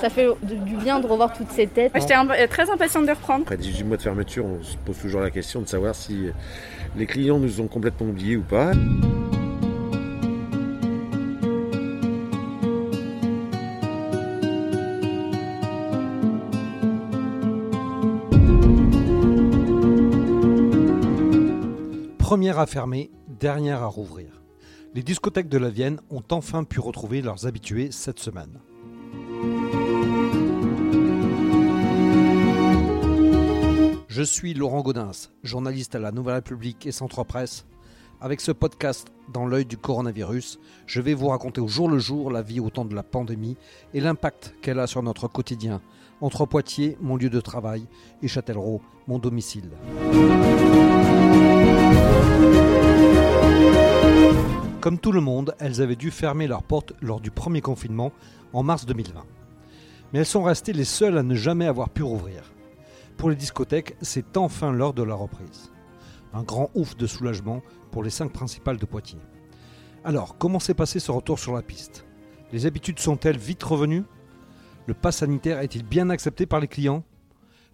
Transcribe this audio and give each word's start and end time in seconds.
Ça 0.00 0.10
fait 0.10 0.28
du 0.42 0.76
bien 0.76 1.00
de 1.00 1.06
revoir 1.08 1.32
toutes 1.32 1.50
ces 1.50 1.66
têtes. 1.66 1.90
J'étais 1.94 2.14
euh, 2.14 2.46
très 2.46 2.70
impatiente 2.70 3.06
de 3.06 3.10
reprendre. 3.10 3.42
Après 3.42 3.56
18 3.56 3.82
mois 3.84 3.96
de 3.96 4.02
fermeture, 4.02 4.44
on 4.44 4.62
se 4.62 4.76
pose 4.76 4.96
toujours 4.96 5.20
la 5.20 5.30
question 5.30 5.60
de 5.60 5.66
savoir 5.66 5.94
si 5.94 6.28
les 6.96 7.06
clients 7.06 7.40
nous 7.40 7.60
ont 7.60 7.66
complètement 7.66 8.06
oubliés 8.06 8.36
ou 8.36 8.42
pas. 8.42 8.72
Première 22.18 22.60
à 22.60 22.66
fermer, 22.66 23.10
dernière 23.26 23.82
à 23.82 23.86
rouvrir. 23.86 24.42
Les 24.94 25.02
discothèques 25.02 25.48
de 25.48 25.58
la 25.58 25.70
Vienne 25.70 25.98
ont 26.10 26.22
enfin 26.30 26.62
pu 26.62 26.78
retrouver 26.78 27.20
leurs 27.20 27.46
habitués 27.46 27.88
cette 27.90 28.20
semaine. 28.20 28.60
Je 34.18 34.24
suis 34.24 34.52
Laurent 34.52 34.80
Gaudens, 34.80 35.30
journaliste 35.44 35.94
à 35.94 36.00
la 36.00 36.10
Nouvelle 36.10 36.34
République 36.34 36.88
et 36.88 36.90
Centre 36.90 37.22
Presse. 37.22 37.66
Avec 38.20 38.40
ce 38.40 38.50
podcast 38.50 39.06
dans 39.32 39.46
l'œil 39.46 39.64
du 39.64 39.76
coronavirus, 39.76 40.58
je 40.86 41.00
vais 41.00 41.14
vous 41.14 41.28
raconter 41.28 41.60
au 41.60 41.68
jour 41.68 41.88
le 41.88 42.00
jour 42.00 42.32
la 42.32 42.42
vie 42.42 42.58
au 42.58 42.68
temps 42.68 42.84
de 42.84 42.96
la 42.96 43.04
pandémie 43.04 43.56
et 43.94 44.00
l'impact 44.00 44.56
qu'elle 44.60 44.80
a 44.80 44.88
sur 44.88 45.04
notre 45.04 45.28
quotidien, 45.28 45.80
entre 46.20 46.46
Poitiers, 46.46 46.98
mon 47.00 47.14
lieu 47.14 47.30
de 47.30 47.40
travail, 47.40 47.86
et 48.20 48.26
Châtellerault, 48.26 48.82
mon 49.06 49.20
domicile. 49.20 49.70
Comme 54.80 54.98
tout 54.98 55.12
le 55.12 55.20
monde, 55.20 55.54
elles 55.60 55.80
avaient 55.80 55.94
dû 55.94 56.10
fermer 56.10 56.48
leurs 56.48 56.64
portes 56.64 56.92
lors 57.00 57.20
du 57.20 57.30
premier 57.30 57.60
confinement 57.60 58.10
en 58.52 58.64
mars 58.64 58.84
2020. 58.84 59.24
Mais 60.12 60.18
elles 60.18 60.26
sont 60.26 60.42
restées 60.42 60.72
les 60.72 60.82
seules 60.82 61.18
à 61.18 61.22
ne 61.22 61.36
jamais 61.36 61.66
avoir 61.66 61.88
pu 61.88 62.02
rouvrir. 62.02 62.42
Pour 63.18 63.30
les 63.30 63.36
discothèques, 63.36 63.96
c'est 64.00 64.36
enfin 64.36 64.70
l'heure 64.70 64.94
de 64.94 65.02
la 65.02 65.16
reprise. 65.16 65.72
Un 66.32 66.44
grand 66.44 66.70
ouf 66.74 66.96
de 66.96 67.08
soulagement 67.08 67.62
pour 67.90 68.04
les 68.04 68.10
cinq 68.10 68.32
principales 68.32 68.78
de 68.78 68.86
Poitiers. 68.86 69.18
Alors, 70.04 70.38
comment 70.38 70.60
s'est 70.60 70.72
passé 70.72 71.00
ce 71.00 71.10
retour 71.10 71.40
sur 71.40 71.52
la 71.52 71.62
piste? 71.62 72.06
Les 72.52 72.64
habitudes 72.64 73.00
sont-elles 73.00 73.36
vite 73.36 73.64
revenues? 73.64 74.04
Le 74.86 74.94
pass 74.94 75.16
sanitaire 75.16 75.58
est-il 75.58 75.82
bien 75.82 76.10
accepté 76.10 76.46
par 76.46 76.60
les 76.60 76.68
clients? 76.68 77.02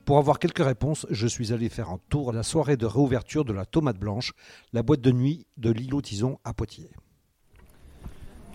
Pour 0.07 0.17
avoir 0.17 0.39
quelques 0.39 0.65
réponses, 0.65 1.07
je 1.11 1.27
suis 1.27 1.53
allé 1.53 1.69
faire 1.69 1.91
un 1.91 2.01
tour 2.09 2.31
à 2.31 2.33
la 2.33 2.43
soirée 2.43 2.79
de 2.79 2.87
réouverture 2.87 3.45
de 3.45 3.53
la 3.53 3.67
Tomate 3.67 3.99
Blanche, 3.99 4.33
la 4.73 4.83
boîte 4.83 5.03
de 5.03 5.13
nuit 5.13 5.47
de 5.59 5.71
l'îlot 5.71 6.01
Tison 6.01 6.39
à 6.45 6.55
Poitiers. 6.55 6.91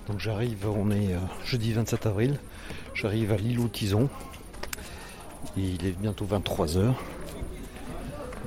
Donc 0.07 0.19
j'arrive, 0.19 0.67
on 0.67 0.89
est 0.89 1.13
euh, 1.13 1.19
jeudi 1.45 1.71
27 1.71 2.07
avril, 2.07 2.39
j'arrive 2.95 3.31
à 3.31 3.37
l'îlot 3.37 3.67
Tison. 3.67 4.09
Il 5.57 5.85
est 5.85 5.97
bientôt 5.99 6.25
23h. 6.25 6.93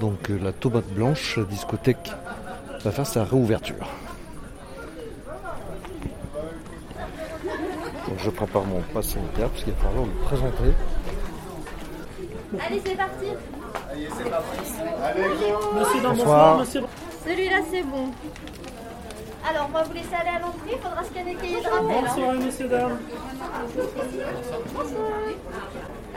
Donc 0.00 0.30
euh, 0.30 0.38
la 0.42 0.52
Tomate 0.52 0.88
Blanche, 0.88 1.36
la 1.36 1.44
discothèque, 1.44 2.10
va 2.84 2.90
faire 2.90 3.06
sa 3.06 3.24
réouverture. 3.24 3.86
Donc 8.08 8.18
je 8.18 8.30
prépare 8.30 8.64
mon 8.64 8.80
pass 8.92 9.06
sanitaire 9.06 9.48
parce 9.48 9.64
qu'il 9.64 9.72
va 9.72 9.88
falloir 9.88 10.06
le 10.06 10.24
présenter. 10.24 10.72
Allez, 12.60 12.82
c'est 12.84 12.96
parti. 12.96 13.26
Allez, 13.90 14.08
c'est 14.16 14.30
parti. 14.30 14.72
Allez, 15.02 15.22
go. 15.22 15.78
Monsieur, 15.78 16.00
bonsoir. 16.02 16.14
bonsoir 16.16 16.58
monsieur. 16.58 16.82
Celui-là, 17.26 17.60
c'est 17.70 17.82
bon. 17.82 18.10
Alors, 19.48 19.68
moi, 19.70 19.82
vous 19.82 19.92
laissez 19.92 20.14
aller 20.14 20.36
à 20.36 20.40
l'entrée, 20.40 20.72
il 20.72 20.78
faudra 20.78 21.02
scanner 21.04 21.34
le 21.34 21.40
cahier 21.40 21.60
de 21.60 21.68
rappel. 21.68 22.04
Bonsoir, 22.04 22.30
hein. 22.30 22.44
monsieur, 22.44 22.68
dame. 22.68 22.98
Bonsoir. 24.74 25.08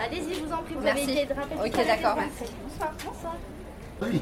Allez-y, 0.04 0.34
je 0.36 0.40
vous 0.42 0.54
en 0.54 0.58
prie, 0.58 0.76
vous 0.80 0.88
avez 0.88 1.02
le 1.02 1.08
cahier 1.08 1.26
de 1.26 1.34
rappel. 1.34 1.58
Ok, 1.58 1.88
d'accord, 1.88 2.16
merci. 2.18 2.54
Bonsoir, 2.64 2.94
bonsoir. 3.06 3.36
Oui. 4.02 4.22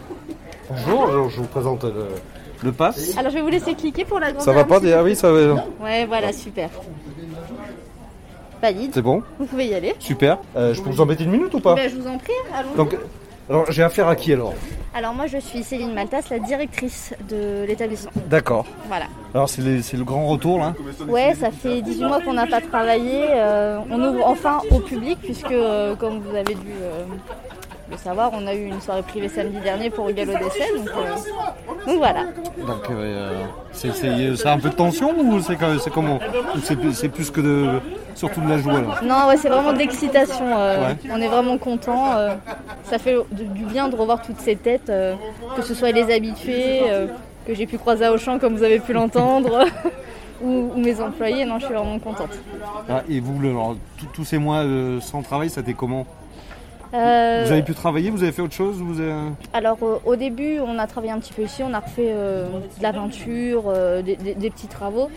Bonjour, 0.69 1.29
je 1.29 1.37
vous 1.37 1.47
présente 1.47 1.83
le, 1.83 2.07
le 2.63 2.71
pass. 2.71 3.17
Alors, 3.17 3.31
je 3.31 3.37
vais 3.37 3.41
vous 3.41 3.49
laisser 3.49 3.73
cliquer 3.73 4.05
pour 4.05 4.19
la 4.19 4.31
grande. 4.31 4.43
Ça 4.43 4.53
va 4.53 4.63
pas 4.63 4.79
Ah 4.95 5.03
oui, 5.03 5.15
ça 5.15 5.31
va. 5.31 5.65
Ouais, 5.81 6.05
voilà, 6.05 6.31
super. 6.31 6.69
C'est 8.93 9.01
bon 9.01 9.21
Vous 9.39 9.45
pouvez 9.45 9.67
y 9.67 9.73
aller. 9.73 9.93
Super. 9.99 10.37
Euh, 10.55 10.73
je 10.73 10.81
peux 10.81 10.89
vous 10.89 11.01
embêter 11.01 11.25
une 11.25 11.31
minute 11.31 11.53
ou 11.53 11.59
pas 11.59 11.75
ben, 11.75 11.89
Je 11.89 11.97
vous 11.97 12.07
en 12.07 12.17
prie, 12.17 12.31
allons 12.53 12.73
Donc, 12.75 12.95
alors 13.49 13.71
j'ai 13.71 13.83
affaire 13.83 14.07
à 14.07 14.15
qui 14.15 14.33
alors 14.33 14.53
Alors 14.93 15.13
moi 15.13 15.27
je 15.27 15.37
suis 15.37 15.63
Céline 15.63 15.93
Maltas, 15.93 16.23
la 16.31 16.39
directrice 16.39 17.13
de 17.29 17.65
l'établissement. 17.67 18.11
D'accord. 18.27 18.65
Voilà. 18.87 19.05
Alors 19.33 19.49
c'est 19.49 19.61
le 19.61 20.03
grand 20.03 20.27
retour 20.27 20.59
là 20.59 20.73
Ouais, 21.07 21.33
ça 21.35 21.51
fait 21.51 21.81
18 21.81 22.05
mois 22.05 22.21
qu'on 22.21 22.33
n'a 22.33 22.47
pas 22.47 22.61
travaillé. 22.61 23.25
Euh, 23.31 23.79
on 23.89 24.01
ouvre 24.01 24.27
enfin 24.27 24.61
au 24.71 24.79
public 24.79 25.19
puisque 25.21 25.51
euh, 25.51 25.95
comme 25.95 26.19
vous 26.19 26.35
avez 26.35 26.55
dû 26.55 26.73
le 27.91 27.97
savoir, 27.97 28.31
on 28.33 28.47
a 28.47 28.53
eu 28.53 28.65
une 28.65 28.81
soirée 28.81 29.01
privée 29.01 29.29
samedi 29.29 29.59
dernier 29.59 29.89
pour 29.89 30.07
le 30.07 30.13
galop 30.13 30.33
d'essai. 30.33 30.71
Donc, 30.77 30.89
donc, 31.85 31.97
voilà. 31.97 32.23
Donc 32.65 32.87
c'est 33.73 34.47
un 34.47 34.59
peu 34.59 34.69
de 34.69 34.75
tension 34.75 35.13
ou 35.19 35.41
c'est 35.41 35.57
comment 35.91 36.19
C'est 36.63 37.09
plus 37.09 37.29
que 37.29 37.41
de 37.41 37.79
surtout 38.15 38.41
de 38.41 38.49
la 38.49 38.57
joie 38.57 38.81
là. 38.81 39.01
Non, 39.03 39.27
ouais, 39.27 39.37
c'est 39.37 39.49
vraiment 39.49 39.73
d'excitation. 39.73 40.45
Euh, 40.57 40.93
on 41.11 41.21
est 41.21 41.27
vraiment 41.27 41.57
content. 41.57 42.13
Euh, 42.93 42.97
ça 42.97 42.99
fait 42.99 43.15
du 43.31 43.65
bien 43.65 43.89
de 43.89 43.95
revoir 43.95 44.21
toutes 44.21 44.39
ces 44.39 44.55
têtes, 44.55 44.89
euh, 44.89 45.15
que 45.55 45.61
ce 45.61 45.73
soit 45.73 45.91
les 45.91 46.13
habitués, 46.13 46.81
que 47.45 47.53
j'ai 47.53 47.65
pu 47.65 47.77
croiser 47.77 48.05
à 48.05 48.13
Auchan 48.13 48.39
comme 48.39 48.55
vous 48.55 48.63
avez 48.63 48.79
pu 48.79 48.93
l'entendre. 48.93 49.65
ou, 50.41 50.71
mes 50.75 50.99
employés, 51.01 51.45
non, 51.45 51.59
je 51.59 51.65
suis 51.65 51.73
vraiment 51.73 51.99
contente. 51.99 52.31
Ah, 52.89 53.03
et 53.09 53.19
vous, 53.19 53.39
tous 54.13 54.25
ces 54.25 54.37
mois 54.37 54.63
sans 55.01 55.21
travail, 55.21 55.49
ça 55.49 55.61
était 55.61 55.73
comment? 55.73 56.05
Vous 56.91 56.99
avez 56.99 57.63
pu 57.63 57.73
travailler 57.73 58.11
Vous 58.11 58.21
avez 58.21 58.31
fait 58.31 58.43
autre 58.43 58.53
chose 58.53 58.75
vous 58.77 59.01
Alors 59.53 59.77
au 60.05 60.15
début, 60.15 60.59
on 60.59 60.77
a 60.77 60.87
travaillé 60.87 61.11
un 61.11 61.19
petit 61.19 61.33
peu 61.33 61.43
ici, 61.43 61.63
on 61.63 61.73
a 61.73 61.79
refait 61.79 62.13
de 62.13 62.83
la 62.83 62.93
peinture, 62.93 63.73
des, 64.03 64.49
petits 64.49 64.67
travaux. 64.67 65.09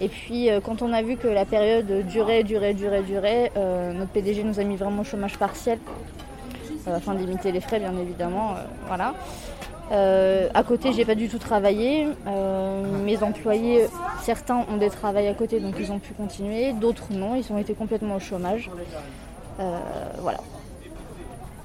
Et 0.00 0.08
puis 0.08 0.50
euh, 0.50 0.60
quand 0.60 0.82
on 0.82 0.92
a 0.92 1.02
vu 1.02 1.16
que 1.16 1.26
la 1.26 1.44
période 1.44 2.06
durait, 2.06 2.44
durait, 2.44 2.74
durait, 2.74 3.02
durait, 3.02 3.50
euh, 3.56 3.92
notre 3.92 4.10
PDG 4.12 4.44
nous 4.44 4.60
a 4.60 4.64
mis 4.64 4.76
vraiment 4.76 5.02
au 5.02 5.04
chômage 5.04 5.36
partiel 5.38 5.78
euh, 5.78 5.92
afin 6.94 7.14
de 7.14 7.20
limiter 7.20 7.52
les 7.52 7.60
frais 7.60 7.78
bien 7.78 7.92
évidemment. 7.98 8.54
voilà. 8.86 9.14
à 9.90 10.62
côté, 10.62 10.92
j'ai 10.92 11.04
pas 11.04 11.14
du 11.14 11.28
tout 11.28 11.38
travaillé. 11.38 12.08
mes 13.04 13.22
employés, 13.22 13.86
certains 14.22 14.64
ont 14.70 14.76
des 14.76 14.90
travails 14.90 15.28
à 15.28 15.34
côté, 15.34 15.60
donc 15.60 15.74
ils 15.78 15.92
ont 15.92 15.98
pu 15.98 16.12
continuer. 16.14 16.72
D'autres 16.72 17.12
non, 17.12 17.34
ils 17.34 17.52
ont 17.52 17.58
été 17.58 17.74
complètement 17.74 18.16
au 18.16 18.20
chômage. 18.20 18.70
voilà 20.20 20.38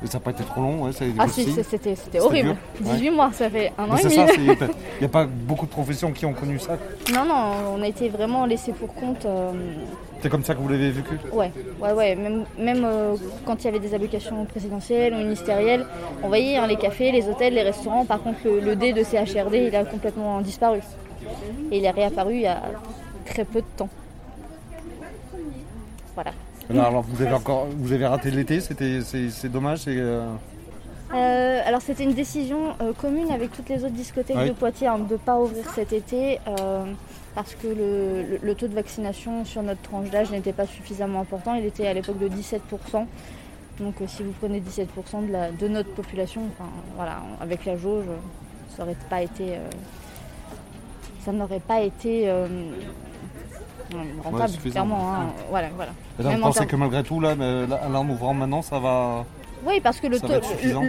ça 0.07 0.17
n'a 0.17 0.23
pas 0.23 0.31
été 0.31 0.43
trop 0.43 0.61
long, 0.61 0.83
ouais, 0.83 0.91
Ah 1.17 1.27
si, 1.27 1.51
c'était 1.51 2.19
horrible. 2.19 2.55
18 2.81 3.09
mois, 3.11 3.31
ça 3.33 3.49
fait 3.49 3.71
un 3.77 3.89
an 3.89 3.95
et 3.95 4.03
demi. 4.03 4.15
Il 4.37 4.57
n'y 4.99 5.05
a 5.05 5.09
pas 5.09 5.25
beaucoup 5.25 5.65
de 5.65 5.71
professions 5.71 6.11
qui 6.11 6.25
ont 6.25 6.33
connu 6.33 6.59
ça 6.59 6.77
Non, 7.13 7.25
non, 7.25 7.75
on 7.77 7.81
a 7.81 7.87
été 7.87 8.09
vraiment 8.09 8.45
laissés 8.45 8.73
pour 8.73 8.93
compte. 8.93 9.25
Euh, 9.25 9.51
c'est 10.21 10.29
comme 10.29 10.43
ça 10.43 10.55
que 10.55 10.59
vous 10.59 10.69
l'avez 10.69 10.91
vécu? 10.91 11.17
Ouais, 11.31 11.51
ouais, 11.81 11.93
ouais. 11.93 12.15
Même, 12.15 12.45
même 12.57 12.83
euh, 12.85 13.15
quand 13.45 13.61
il 13.61 13.65
y 13.65 13.67
avait 13.67 13.79
des 13.79 13.93
allocations 13.93 14.45
présidentielles 14.45 15.13
ou 15.13 15.17
ministérielles, 15.17 15.85
on 16.21 16.27
voyait 16.27 16.57
hein, 16.57 16.67
les 16.67 16.77
cafés, 16.77 17.11
les 17.11 17.27
hôtels, 17.27 17.53
les 17.53 17.63
restaurants. 17.63 18.05
Par 18.05 18.21
contre, 18.21 18.39
le, 18.45 18.59
le 18.59 18.75
D 18.75 18.93
de 18.93 19.03
CHRD, 19.03 19.67
il 19.67 19.75
a 19.75 19.83
complètement 19.85 20.41
disparu. 20.41 20.79
Et 21.71 21.77
il 21.77 21.85
est 21.85 21.91
réapparu 21.91 22.35
il 22.35 22.41
y 22.41 22.47
a 22.47 22.61
très 23.25 23.45
peu 23.45 23.61
de 23.61 23.67
temps. 23.77 23.89
Voilà 26.15 26.31
alors 26.69 27.01
vous 27.03 27.21
avez 27.21 27.33
encore, 27.33 27.67
vous 27.77 27.93
avez 27.93 28.05
raté 28.05 28.31
l'été, 28.31 28.59
c'était, 28.59 29.01
c'est, 29.01 29.49
dommage. 29.49 29.83
Euh, 29.87 30.27
euh, 31.13 31.61
alors 31.65 31.81
c'était 31.81 32.03
une 32.03 32.13
décision 32.13 32.75
euh, 32.81 32.93
commune 32.93 33.31
avec 33.31 33.51
toutes 33.51 33.69
les 33.69 33.83
autres 33.83 33.93
discothèques 33.93 34.47
de 34.47 34.51
Poitiers 34.51 34.87
hein, 34.87 34.99
de 34.99 35.13
ne 35.13 35.17
pas 35.17 35.39
ouvrir 35.39 35.69
cet 35.75 35.93
été 35.93 36.39
parce 37.35 37.55
que 37.55 37.67
le, 37.67 38.55
taux 38.55 38.67
de 38.67 38.75
vaccination 38.75 39.43
sur 39.45 39.63
notre 39.63 39.81
tranche 39.81 40.09
d'âge 40.09 40.31
n'était 40.31 40.53
pas 40.53 40.67
suffisamment 40.67 41.21
important. 41.21 41.55
Il 41.55 41.65
était 41.65 41.87
à 41.87 41.93
l'époque 41.93 42.19
de 42.19 42.29
17%. 42.29 42.59
Donc 43.79 43.95
si 44.05 44.21
vous 44.21 44.33
prenez 44.39 44.61
17% 44.61 45.27
de, 45.27 45.31
la, 45.31 45.51
de 45.51 45.67
notre 45.67 45.89
population, 45.93 46.41
enfin, 46.51 46.69
voilà, 46.95 47.23
avec 47.41 47.65
la 47.65 47.75
jauge, 47.75 48.05
ça 48.75 48.83
n'aurait 48.83 48.97
pas 49.09 49.23
été, 49.23 49.57
ça 51.25 51.31
n'aurait 51.31 51.59
pas 51.59 51.81
été 51.81 52.31
rentable, 54.23 54.53
clairement. 54.71 55.13
Hein. 55.13 55.25
Voilà, 55.49 55.69
voilà. 55.75 55.91
Vous 56.19 56.37
pensez 56.41 56.65
que 56.65 56.75
malgré 56.75 57.03
tout, 57.03 57.19
là, 57.19 57.35
en 57.93 58.09
ouvrant 58.09 58.33
maintenant, 58.33 58.61
ça 58.61 58.79
va. 58.79 59.25
Oui, 59.65 59.79
parce 59.79 59.99
que 59.99 60.07
le, 60.07 60.19
taux, 60.19 60.27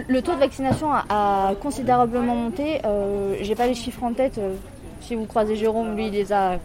le, 0.07 0.21
taux, 0.21 0.33
de 0.33 0.39
vaccination 0.39 0.89
a, 0.91 1.53
considérablement 1.61 2.35
monté. 2.35 2.81
Euh, 2.85 3.35
J'ai 3.41 3.55
pas 3.55 3.67
les 3.67 3.73
chiffres 3.73 4.03
en 4.03 4.13
tête. 4.13 4.37
Euh, 4.37 4.55
si 5.01 5.15
vous 5.15 5.25
croisez 5.25 5.55
Jérôme, 5.55 5.95
lui, 5.95 6.07
il 6.07 6.11
les 6.11 6.33
a. 6.33 6.57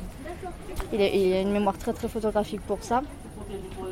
Il 0.93 1.01
a, 1.01 1.41
une 1.41 1.53
mémoire 1.53 1.79
très 1.79 1.93
très 1.93 2.09
photographique 2.09 2.61
pour 2.63 2.83
ça. 2.83 3.03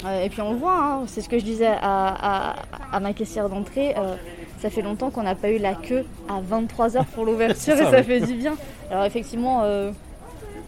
Euh, 0.04 0.24
et 0.24 0.28
puis 0.28 0.40
on 0.40 0.52
le 0.52 0.58
voit, 0.58 0.78
hein, 0.78 1.02
c'est 1.06 1.20
ce 1.20 1.28
que 1.28 1.38
je 1.38 1.44
disais 1.44 1.70
à, 1.80 2.54
ma 3.00 3.12
caissière 3.12 3.48
d'entrée. 3.48 3.94
Euh, 3.96 4.16
ça 4.60 4.70
fait 4.70 4.82
longtemps 4.82 5.10
qu'on 5.10 5.22
n'a 5.22 5.36
pas 5.36 5.50
eu 5.50 5.58
la 5.58 5.74
queue 5.74 6.04
à 6.28 6.40
23h 6.40 7.04
pour 7.14 7.24
l'ouverture 7.24 7.74
et 7.80 7.84
ça 7.84 8.02
fait 8.02 8.20
du 8.20 8.34
bien. 8.34 8.56
Alors 8.90 9.04
effectivement, 9.04 9.62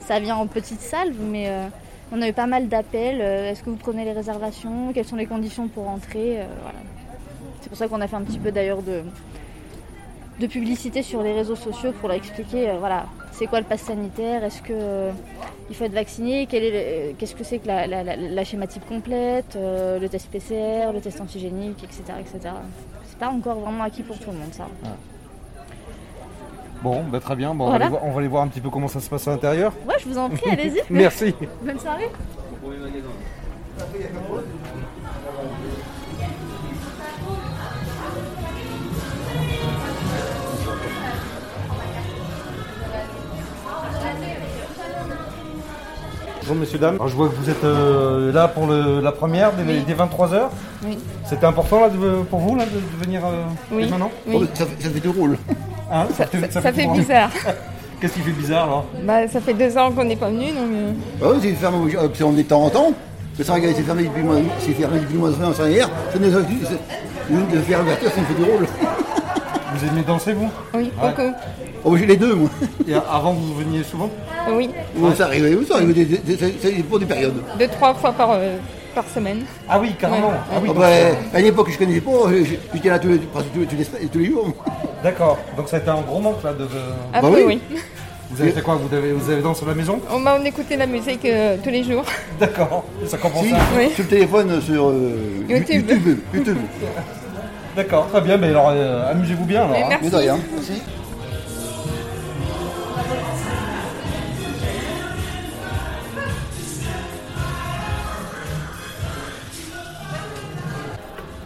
ça 0.00 0.20
vient 0.20 0.37
en 0.37 0.46
petite 0.46 0.81
salve, 0.81 1.17
mais, 1.20 1.50
On 2.12 2.21
a 2.23 2.29
eu 2.29 2.33
pas 2.33 2.47
mal 2.47 2.69
d'appels. 2.69 3.21
euh, 3.21 3.51
Est-ce 3.51 3.62
que 3.62 3.71
vous 3.71 3.77
prenez 3.77 4.05
les 4.05 4.12
réservations 4.12 4.93
Quelles 4.93 5.07
sont 5.07 5.17
les 5.17 5.27
conditions 5.27 5.69
pour 5.69 5.89
entrer 5.89 6.41
Euh. 6.41 6.47
C'est 7.61 7.69
pour 7.69 7.79
ça 7.79 7.89
qu'on 7.89 8.01
a 8.01 8.09
fait 8.09 8.17
un 8.17 8.23
petit 8.23 8.39
peu 8.39 8.51
d'ailleurs 8.51 8.83
de, 8.83 9.03
publicité 10.47 11.03
sur 11.03 11.23
les 11.23 11.35
réseaux 11.35 11.55
sociaux 11.55 11.93
pour 12.01 12.09
leur 12.09 12.17
expliquer 12.17 12.71
euh, 12.71 12.79
voilà, 12.79 13.07
c'est 13.31 13.47
quoi 13.47 13.61
le 13.61 13.67
pass 13.67 13.83
sanitaire, 13.83 14.43
est-ce 14.43 14.62
que 14.62 14.73
euh, 14.73 15.12
il 15.69 15.77
faut 15.77 15.85
être 15.85 15.93
vacciné, 15.93 16.47
qu'est-ce 16.47 17.35
que 17.35 17.45
c'est 17.45 17.59
que 17.59 17.69
la, 17.69 18.45
schématype 18.45 18.85
complète, 18.89 19.56
le 19.56 20.05
test 20.09 20.29
PCR, 20.31 20.93
le 20.95 21.01
test 21.01 21.21
antigénique, 21.21 21.85
etc. 21.85 22.03
etc. 22.19 22.55
C'est 23.06 23.19
pas 23.19 23.29
encore 23.29 23.61
vraiment 23.61 23.85
acquis 23.85 24.03
pour 24.03 24.19
tout 24.19 24.31
le 24.31 24.39
monde 24.39 24.53
ça. 24.53 24.67
Bon, 26.82 27.05
bah, 27.05 27.21
très 27.21 27.37
bien. 27.37 27.55
Bon, 27.55 27.67
on, 27.67 27.71
va 27.71 27.77
aller 27.77 27.88
voir, 27.88 28.05
on 28.05 28.11
va 28.12 28.19
aller 28.21 28.29
voir 28.29 28.43
un 28.43 28.49
petit 28.49 28.61
peu 28.61 28.71
comment 28.71 28.88
ça 28.88 29.00
se 29.00 29.09
passe 29.11 29.29
à 29.29 29.32
l'intérieur. 29.32 29.73
Ouais, 29.87 29.97
je 30.00 30.09
vous 30.09 30.19
en 30.19 30.31
prie, 30.31 30.50
allez-y. 30.50 30.81
Merci. 30.91 31.35
Bonne 31.62 31.79
soirée. 31.79 32.11
Bonjour 46.41 46.56
messieurs, 46.56 46.79
dames. 46.79 46.94
Alors, 46.94 47.09
je 47.09 47.15
vois 47.17 47.29
que 47.29 47.35
vous 47.35 47.50
êtes 47.50 47.62
euh, 47.65 48.32
là 48.32 48.49
pour 48.49 48.67
le- 48.67 49.00
la 49.00 49.12
première 49.12 49.53
dès, 49.53 49.81
dès 49.82 49.94
23h. 49.94 50.49
Oui. 50.85 50.99
C'était 51.25 51.44
important 51.47 51.81
là, 51.81 51.91
de- 51.91 52.23
pour 52.29 52.41
vous 52.41 52.56
là, 52.56 52.65
de, 52.65 52.71
de 52.71 53.05
venir 53.05 53.23
euh, 53.25 53.44
Oui. 53.71 53.88
maintenant 53.88 54.11
Oui. 54.27 54.49
Ça, 54.55 54.67
fait- 54.67 54.82
ça 54.82 54.91
fait 54.91 55.00
tout 55.00 55.12
rôle. 55.12 55.37
Hein, 55.91 56.07
Ça, 56.17 56.27
fait- 56.27 56.41
ça- 56.53 56.61
ça 56.61 56.73
fait 56.73 56.83
comment 56.85 56.95
bizarre. 56.97 57.31
Qu'est-ce 58.01 58.15
qui 58.15 58.21
fait 58.21 58.31
bizarre 58.31 58.65
alors 58.65 58.85
bah, 59.03 59.29
ça 59.29 59.41
fait 59.41 59.53
deux 59.53 59.77
ans 59.77 59.91
qu'on 59.91 60.05
n'est 60.05 60.17
pas 60.17 60.29
venu, 60.31 60.47
donc. 60.53 60.71
euh, 60.73 60.93
Bah 61.21 61.27
oui, 61.35 61.39
c'est 61.43 61.53
fermé, 61.55 61.95
euh, 61.97 62.09
c'est 62.15 62.25
on 62.25 62.33
est 62.33 62.43
de 62.45 62.49
temps 62.49 62.63
en 62.65 62.71
temps. 62.71 62.93
Le 63.39 63.45
Sénégal, 63.45 63.73
c'est 63.77 63.83
fermé 63.83 64.05
depuis 64.05 64.23
c'est 64.61 64.73
fermé 64.73 65.01
depuis 65.01 65.15
le 65.15 65.21
mois 65.21 65.31
de 65.31 65.35
juin 65.35 65.49
en 65.49 65.53
Sénégal. 65.55 65.89
Ça 66.13 66.19
nous 66.19 66.37
a 66.37 66.41
c'est- 66.41 67.57
de 67.57 67.61
faire 67.61 67.79
l'ouverture, 67.81 68.11
ça 68.11 68.21
me 68.21 68.27
fait 68.27 68.35
du 68.35 68.43
rôle. 68.45 68.67
Vous 69.75 69.87
aimez 69.87 70.03
danser 70.03 70.33
vous? 70.33 70.51
Oui, 70.75 70.91
Ouais. 71.01 71.09
beaucoup. 71.11 71.33
Oh, 71.85 71.97
j'ai 71.97 72.05
les 72.07 72.17
deux, 72.17 72.35
moi. 72.35 72.51
Et 72.89 72.93
avant 72.95 73.33
vous 73.33 73.55
veniez 73.55 73.85
souvent? 73.85 74.11
Oui, 74.53 74.69
ça 75.17 75.27
arrive, 75.27 75.59
où 75.61 75.65
ça 75.65 75.81
des- 75.81 76.21
c'est 76.27 76.55
c'est 76.61 76.73
pour 76.83 76.99
des 76.99 77.07
périodes. 77.07 77.41
deux, 77.59 77.69
trois 77.69 77.95
fois 77.95 78.13
par, 78.13 78.31
euh, 78.33 78.57
par 78.95 79.05
semaine. 79.15 79.43
Ah 79.69 79.79
oui, 79.79 79.93
carrément. 79.99 80.29
Ouais. 80.31 80.35
Ah 80.53 80.59
oui, 80.61 80.69
Ah 80.73 80.79
bah, 80.79 80.87
euh, 80.89 81.13
à 81.33 81.41
une 81.41 81.47
époque, 81.47 81.71
je 81.71 81.79
connaissais 81.79 82.01
pas, 82.01 82.11
je- 82.31 82.45
je- 82.45 82.55
j'étais 82.75 82.89
là 82.89 82.99
tous 82.99 83.09
les, 83.09 83.19
tous 83.19 83.77
les, 83.79 84.07
tous 84.09 84.19
les 84.19 84.27
jours. 84.27 84.53
D'accord. 85.02 85.38
Donc 85.56 85.69
ça 85.69 85.76
a 85.76 85.81
été 85.81 85.88
un 85.91 86.00
gros 86.00 86.20
manque 86.20 86.43
là 86.43 86.52
de. 86.52 86.64
de- 86.64 86.69
Après, 87.12 87.29
oui. 87.44 87.61
oui. 87.70 87.79
Vous 88.32 88.41
avez 88.43 88.52
fait 88.52 88.61
quoi? 88.62 88.76
Vous 88.76 88.94
avez, 88.94 89.12
vous 89.12 89.29
avez 89.31 89.43
dansé 89.43 89.64
à 89.64 89.69
la 89.69 89.75
maison? 89.75 90.00
On 90.11 90.19
m'a 90.20 90.38
écouté 90.44 90.76
la 90.76 90.87
musique 90.87 91.25
euh, 91.25 91.56
tous 91.62 91.70
les 91.70 91.82
jours. 91.82 92.05
D'accord. 92.41 92.85
Ça 93.06 93.19
compense 93.19 93.44
Si, 93.44 93.50
ça. 93.50 93.56
Oui. 93.76 93.91
sur 93.91 94.05
le 94.05 94.08
téléphone, 94.11 94.61
sur 94.61 94.88
euh, 94.91 95.44
YouTube. 95.49 95.88
YouTube. 95.91 96.19
YouTube. 96.35 96.56
D'accord, 97.75 98.06
très 98.08 98.20
bien. 98.20 98.37
Mais 98.37 98.49
alors 98.49 98.70
euh, 98.73 99.11
amusez-vous 99.11 99.44
bien 99.44 99.64
alors. 99.64 99.76
Hein. 99.76 99.87
merci. 99.88 100.05
Mais 100.05 100.11
de 100.11 100.17
rien. 100.17 100.38
Merci. 100.55 100.82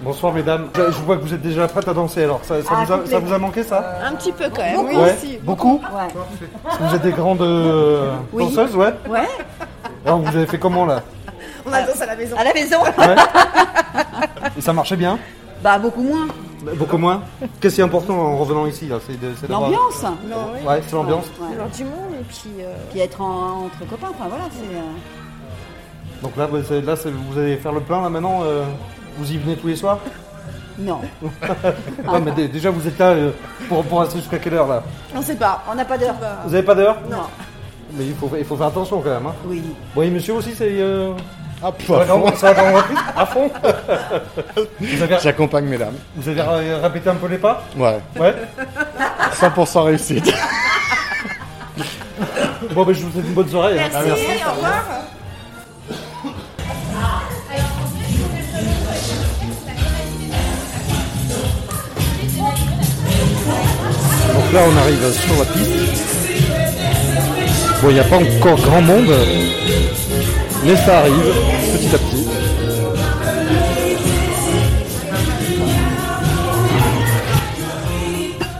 Bonsoir 0.04 0.32
mesdames. 0.34 0.68
Je, 0.76 0.82
je 0.92 0.98
vois 1.00 1.16
que 1.16 1.22
vous 1.22 1.32
êtes 1.34 1.40
déjà 1.42 1.66
prêtes 1.66 1.88
à 1.88 1.94
danser 1.94 2.24
alors. 2.24 2.40
Ça, 2.44 2.62
ça 2.62 2.68
Ah, 2.70 2.74
vous, 2.74 2.82
a, 2.82 2.86
ça 2.86 2.96
complètement. 2.98 3.20
vous 3.28 3.32
a 3.32 3.38
manqué 3.38 3.62
ça 3.62 3.98
Un 4.04 4.14
petit 4.14 4.32
peu 4.32 4.44
quand 4.54 4.62
même. 4.62 4.80
Oui, 4.86 4.96
Ouais. 4.96 5.14
aussi. 5.16 5.38
Beaucoup 5.38 5.80
Ouais. 5.94 6.08
Parce 6.62 6.76
que 6.78 6.82
Vous 6.84 6.94
êtes 6.94 7.02
des 7.02 7.12
grandes 7.12 7.40
euh, 7.42 8.12
Oui. 8.32 8.44
danseuses, 8.44 8.76
ouais 8.76 8.92
Ouais. 9.08 9.26
Alors 10.04 10.18
vous 10.18 10.36
avez 10.36 10.46
fait 10.46 10.58
comment 10.58 10.84
là? 10.84 11.02
On 11.66 11.72
a 11.72 11.80
dansé 11.82 12.02
à 12.02 12.06
la 12.06 12.16
maison. 12.16 12.36
À 12.36 12.44
la 12.44 12.52
maison 12.52 12.76
Ouais. 12.82 13.16
Et 14.58 14.60
ça 14.60 14.72
marchait 14.74 14.96
bien? 14.96 15.18
Bah 15.62 15.78
beaucoup 15.78 16.02
moins. 16.02 16.26
Beaucoup 16.76 16.96
moins 16.98 17.22
Qu'est-ce 17.60 17.74
qui 17.76 17.80
est 17.80 17.84
important 17.84 18.14
en 18.18 18.36
revenant 18.38 18.66
ici 18.66 18.86
là? 18.88 18.96
C'est 19.06 19.18
de- 19.18 19.32
c'est 19.40 19.48
d'avoir- 19.48 19.70
L'ambiance. 19.70 20.02
Ouais, 20.66 20.82
c'est 20.86 20.94
l'ambiance. 20.96 21.24
Ouais. 21.40 21.54
Alors 21.54 21.68
du 21.68 21.84
monde 21.84 22.12
et 22.20 22.24
puis 22.24 22.50
euh, 22.62 22.74
Puis 22.90 23.00
être 23.00 23.20
en- 23.22 23.66
entre 23.66 23.88
copains, 23.88 24.08
enfin 24.10 24.28
voilà, 24.28 24.44
c'est. 24.52 24.76
euh, 24.76 24.80
Donc 26.22 26.36
là, 26.36 26.46
vous- 26.46 26.62
c'est- 26.62 26.80
là 26.82 26.96
c'est- 26.96 27.10
vous 27.10 27.38
allez 27.38 27.56
faire 27.56 27.72
le 27.72 27.80
plein 27.80 28.00
là 28.02 28.08
maintenant 28.10 28.40
euh, 28.44 28.62
Vous 29.18 29.30
y 29.32 29.38
venez 29.38 29.56
tous 29.56 29.68
les 29.68 29.76
soirs? 29.76 29.98
Non. 30.78 31.00
Non 32.04 32.20
mais 32.20 32.32
dé- 32.32 32.48
déjà 32.48 32.70
vous 32.70 32.86
êtes 32.86 32.98
là 32.98 33.10
euh, 33.10 33.30
pour, 33.68 33.84
pour 33.84 34.00
rester 34.00 34.18
jusqu'à 34.18 34.38
quelle 34.38 34.54
heure 34.54 34.66
là? 34.66 34.82
On 35.14 35.22
sait 35.22 35.36
pas, 35.36 35.62
on 35.70 35.74
n'a 35.74 35.84
pas 35.84 35.96
d'heure. 35.98 36.16
Vous 36.46 36.52
avez 36.54 36.62
pas 36.64 36.74
d'heure? 36.74 36.96
Non. 37.10 37.22
Mais 37.92 38.06
il 38.06 38.14
faut, 38.14 38.30
il 38.36 38.44
faut 38.44 38.56
faire 38.56 38.66
attention 38.66 39.00
quand 39.00 39.10
même. 39.10 39.26
Hein. 39.26 39.34
Oui. 39.46 39.62
Bon, 39.94 40.02
et 40.02 40.10
monsieur 40.10 40.34
aussi, 40.34 40.52
c'est. 40.56 40.68
Euh... 40.70 41.12
Ah, 41.62 41.70
ça 41.86 41.94
va 41.96 42.04
grande- 42.04 42.34
ça 42.34 42.52
va 42.52 42.62
À 43.16 43.24
fond? 43.24 43.48
Vous 44.80 45.02
avez, 45.02 45.16
J'accompagne 45.22 45.64
mesdames. 45.66 45.94
vous 46.16 46.28
avez 46.28 46.40
euh, 46.40 46.78
répété 46.82 47.08
un 47.08 47.14
peu 47.14 47.28
les 47.28 47.38
pas? 47.38 47.62
Ouais, 47.76 48.00
Ouais 48.18 48.34
100% 49.32 49.82
réussite. 49.84 50.30
Bon, 52.74 52.84
ben 52.84 52.92
je 52.92 53.02
vous 53.02 53.12
souhaite 53.12 53.26
une 53.26 53.34
bonne 53.34 53.48
soirée. 53.48 53.78
hein. 53.80 53.88
Ah, 53.94 54.02
merci. 54.04 54.24
au 54.46 54.54
revoir. 54.56 54.84
Là, 64.54 64.60
on 64.68 64.76
arrive 64.76 65.12
sur 65.12 65.36
la 65.36 65.44
piste. 65.46 66.04
Bon, 67.82 67.88
il 67.90 67.94
n'y 67.94 68.00
a 68.00 68.04
pas 68.04 68.18
encore 68.18 68.56
grand 68.60 68.80
monde, 68.82 69.12
mais 70.64 70.76
ça 70.76 71.00
arrive 71.00 71.34
petit 71.72 71.94
à 71.94 71.98
petit. 71.98 72.28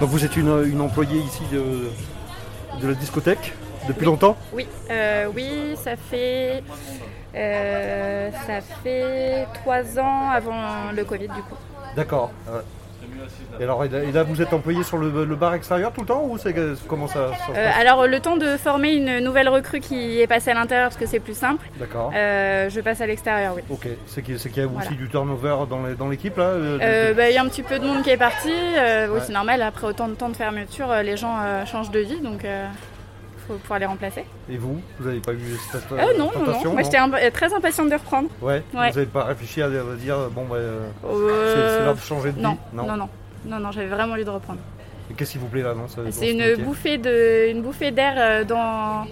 Donc 0.01 0.11
vous 0.11 0.25
êtes 0.25 0.37
une, 0.37 0.65
une 0.67 0.81
employée 0.81 1.21
ici 1.21 1.43
de, 1.53 1.91
de 2.83 2.89
la 2.89 2.95
discothèque 2.95 3.55
depuis 3.87 4.05
longtemps? 4.05 4.37
Oui, 4.53 4.67
euh, 4.91 5.27
oui, 5.35 5.77
ça 5.83 5.93
fait. 5.97 6.65
euh, 7.37 8.31
ça 8.47 8.61
fait 8.83 9.47
trois 9.55 9.99
ans 9.99 10.31
avant 10.31 10.91
le 10.93 11.05
Covid 11.05 11.29
du 11.29 11.43
coup. 11.43 11.57
D'accord. 11.95 12.33
ouais. 12.49 12.61
Et 13.61 13.63
alors, 13.63 13.85
et 13.85 13.89
là, 14.13 14.23
vous 14.23 14.41
êtes 14.43 14.53
employé 14.53 14.83
sur 14.83 14.99
le, 14.99 15.25
le 15.25 15.37
bar 15.37 15.55
extérieur 15.55 15.93
tout 15.93 16.01
le 16.01 16.07
temps 16.07 16.25
ou 16.25 16.39
c'est 16.39 16.55
comment 16.89 17.07
ça, 17.07 17.31
Euh, 17.55 17.71
alors 17.81 18.07
le 18.07 18.21
temps 18.21 18.37
de 18.37 18.57
former 18.57 18.93
une 18.95 19.21
nouvelle 19.21 19.49
recrue 19.49 19.81
qui 19.81 20.21
est 20.21 20.27
passée 20.27 20.51
à 20.51 20.55
l'intérieur 20.55 20.89
parce 20.89 20.97
que 21.01 21.07
c'est 21.07 21.21
plus 21.21 21.37
simple, 21.37 21.65
D'accord. 21.79 22.11
euh, 22.15 22.69
je 22.69 22.81
passe 22.81 23.01
à 23.01 23.07
l'extérieur, 23.07 23.55
oui. 23.57 23.63
Ok, 23.71 23.87
c'est 24.07 24.23
qu'il 24.23 24.35
y 24.35 24.61
a 24.61 24.67
aussi 24.67 24.75
Voilà. 24.75 24.91
du 24.91 25.09
turnover 25.09 25.57
dans 25.99 26.09
l'équipe 26.09 26.37
là 26.37 26.45
euh, 26.45 26.79
Euh, 26.83 27.15
bah, 27.15 27.31
Il 27.31 27.35
y 27.35 27.39
a 27.39 27.43
un 27.43 27.49
petit 27.49 27.63
peu 27.63 27.79
de 27.79 27.85
monde 27.87 28.03
qui 28.03 28.11
est 28.11 28.17
parti, 28.17 28.51
oui, 28.51 29.21
c'est 29.25 29.33
normal, 29.33 29.63
après 29.63 29.87
autant 29.87 30.09
de 30.09 30.15
temps 30.15 30.29
de 30.29 30.37
fermeture, 30.37 30.93
les 31.03 31.17
gens 31.17 31.37
changent 31.67 31.91
de 31.91 32.01
vie, 32.01 32.21
donc 32.21 32.45
faut 33.47 33.55
pouvoir 33.55 33.79
les 33.79 33.87
remplacer. 33.87 34.25
Et 34.51 34.57
vous 34.57 34.81
Vous 34.99 35.07
n'avez 35.07 35.21
pas 35.21 35.33
eu 35.33 35.39
cette 35.73 35.91
euh, 35.93 35.97
Euh, 35.99 36.19
non, 36.19 36.31
non, 36.35 36.45
non, 36.65 36.73
moi 36.73 36.83
j'étais 36.83 36.97
un- 36.99 37.11
très 37.31 37.53
impatiente 37.53 37.89
de 37.91 37.95
reprendre. 37.95 38.29
Ouais, 38.41 38.63
Ouais. 38.75 38.91
Vous 38.91 38.97
n'avez 38.97 39.07
pas 39.07 39.25
réfléchi 39.25 39.63
à, 39.63 39.69
dire 39.69 40.17
bon 40.31 40.45
bah 40.47 40.57
euh, 40.57 40.87
Euh, 41.05 41.79
c'est 41.79 41.85
l'heure 41.85 41.95
de 41.95 42.01
changer 42.01 42.33
de 42.33 42.41
non, 42.41 42.53
vie 42.53 42.59
non, 42.73 42.97
non, 42.97 43.09
non, 43.47 43.59
non, 43.61 43.73
j'avais 43.73 43.89
vraiment 43.89 44.15
envie 44.15 44.25
de 44.25 44.31
reprendre. 44.31 44.61
Et 45.11 45.15
qu'est-ce 45.15 45.33
qui 45.33 45.39
vous 45.39 45.49
plaît 45.49 45.63
là 45.63 45.75
non, 45.75 45.85
C'est 45.89 46.11
ce 46.11 46.25
une 46.25 46.65
bouffée 46.65 46.97
de, 46.99 47.51
une 47.51 47.61
bouffée 47.61 47.91
d'air 47.91 48.15
euh, 48.17 48.45
dans, 48.45 49.07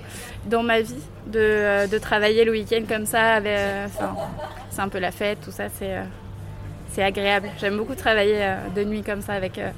dans 0.46 0.62
ma 0.62 0.80
vie, 0.80 0.94
de, 1.26 1.38
euh, 1.38 1.86
de 1.86 1.98
travailler 1.98 2.44
le 2.46 2.52
week-end 2.52 2.82
comme 2.88 3.04
ça. 3.04 3.36
euh, 3.38 3.86
c'est 4.70 4.80
un 4.80 4.88
peu 4.88 4.98
la 4.98 5.10
fête, 5.12 5.40
tout 5.44 5.50
ça, 5.50 5.64
c'est, 5.68 5.98
euh, 5.98 6.02
c'est 6.92 7.02
agréable. 7.02 7.48
J'aime 7.60 7.76
beaucoup 7.76 7.94
travailler 7.94 8.38
euh, 8.40 8.56
de 8.74 8.84
nuit 8.84 9.02
comme 9.02 9.20
ça 9.20 9.34
avec, 9.34 9.58
euh, 9.58 9.70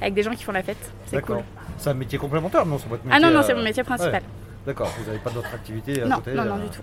avec 0.00 0.14
des 0.14 0.22
gens 0.22 0.30
qui 0.30 0.44
font 0.44 0.52
la 0.52 0.62
fête. 0.62 0.92
C'est 1.06 1.20
cool. 1.20 1.38
C'est 1.78 1.90
un 1.90 1.94
métier 1.94 2.18
complémentaire 2.18 2.64
Non, 2.66 2.78
c'est 2.78 2.88
votre 2.88 3.02
Ah 3.06 3.14
métier. 3.14 3.26
non, 3.26 3.34
non, 3.34 3.40
euh, 3.40 3.42
c'est 3.46 3.54
mon 3.54 3.62
métier 3.62 3.82
principal. 3.84 4.12
ouais. 4.14 4.22
D'accord, 4.66 4.88
vous 4.98 5.04
n'avez 5.06 5.18
pas 5.18 5.30
d'autres 5.30 5.54
activités 5.54 6.02
à 6.02 6.06
non, 6.06 6.16
côté 6.16 6.32
non, 6.32 6.44
non, 6.44 6.54
euh, 6.56 6.62
du 6.64 6.68
tout. 6.76 6.82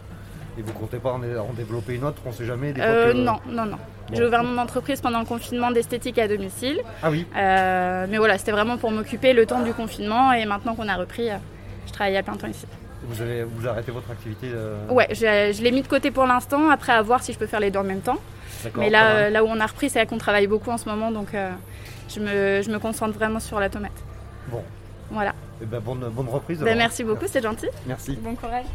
Et 0.57 0.62
vous 0.62 0.71
comptez 0.73 0.97
pas 0.97 1.12
en, 1.13 1.21
en 1.23 1.53
développer 1.53 1.95
une 1.95 2.03
autre 2.03 2.21
On 2.25 2.31
sait 2.31 2.45
jamais. 2.45 2.73
Des 2.73 2.81
Euh, 2.81 3.12
que- 3.12 3.17
Non, 3.17 3.39
non, 3.47 3.65
non. 3.65 3.77
Bon. 4.09 4.15
J'ai 4.15 4.25
ouvert 4.25 4.43
mon 4.43 4.57
entreprise 4.59 5.01
pendant 5.01 5.19
le 5.19 5.25
confinement 5.25 5.71
d'esthétique 5.71 6.19
à 6.19 6.27
domicile. 6.27 6.79
Ah 7.01 7.09
oui. 7.09 7.25
Euh, 7.35 8.05
mais 8.09 8.17
voilà, 8.17 8.38
c'était 8.38 8.51
vraiment 8.51 8.77
pour 8.77 8.91
m'occuper 8.91 9.33
le 9.33 9.45
temps 9.45 9.62
du 9.62 9.73
confinement. 9.73 10.31
Et 10.33 10.45
maintenant 10.45 10.75
qu'on 10.75 10.88
a 10.88 10.95
repris, 10.95 11.29
euh, 11.29 11.35
je 11.88 11.91
travaille 11.91 12.15
à 12.17 12.23
plein 12.23 12.35
temps 12.35 12.47
ici. 12.47 12.65
Vous 13.05 13.21
avez 13.21 13.43
vous 13.43 13.67
arrêtez 13.67 13.91
votre 13.91 14.12
activité. 14.12 14.47
euh, 14.53 14.77
Ouais, 14.89 15.07
je, 15.09 15.51
je 15.57 15.62
l'ai 15.63 15.71
mis 15.71 15.81
de 15.81 15.88
côté 15.88 16.12
pour 16.12 16.25
l'instant, 16.25 16.69
après 16.69 16.93
à 16.93 17.01
voir 17.01 17.21
si 17.23 17.33
je 17.33 17.39
peux 17.39 17.47
faire 17.47 17.59
les 17.59 17.71
deux 17.71 17.79
en 17.79 17.83
même 17.83 18.00
temps. 18.01 18.19
d'accord, 18.63 18.79
Mais 18.81 18.89
là, 18.89 19.07
euh, 19.15 19.29
là 19.29 19.43
où 19.43 19.47
on 19.47 19.59
a 19.59 19.65
repris, 19.65 19.89
c'est 19.89 20.00
là 20.00 20.05
qu'on 20.05 20.17
travaille 20.19 20.47
beaucoup 20.47 20.69
en 20.69 20.77
ce 20.77 20.88
moment, 20.88 21.12
donc 21.12 21.33
euh, 21.33 21.50
je, 22.07 22.19
me, 22.21 22.62
je 22.62 22.69
me 22.69 22.79
concentre 22.79 23.13
vraiment 23.17 23.39
sur 23.41 23.59
la 23.59 23.69
tomate. 23.69 23.91
Bon. 24.50 24.63
Voilà. 25.12 25.33
Eh 25.62 25.65
ben, 25.65 25.79
bonne, 25.79 26.10
bonne 26.10 26.29
reprise. 26.29 26.60
Ben, 26.60 26.77
merci 26.77 27.03
beaucoup, 27.03 27.25
c'est 27.27 27.41
gentil. 27.41 27.67
Merci. 27.86 28.17
Bon 28.22 28.36
courage. 28.36 28.65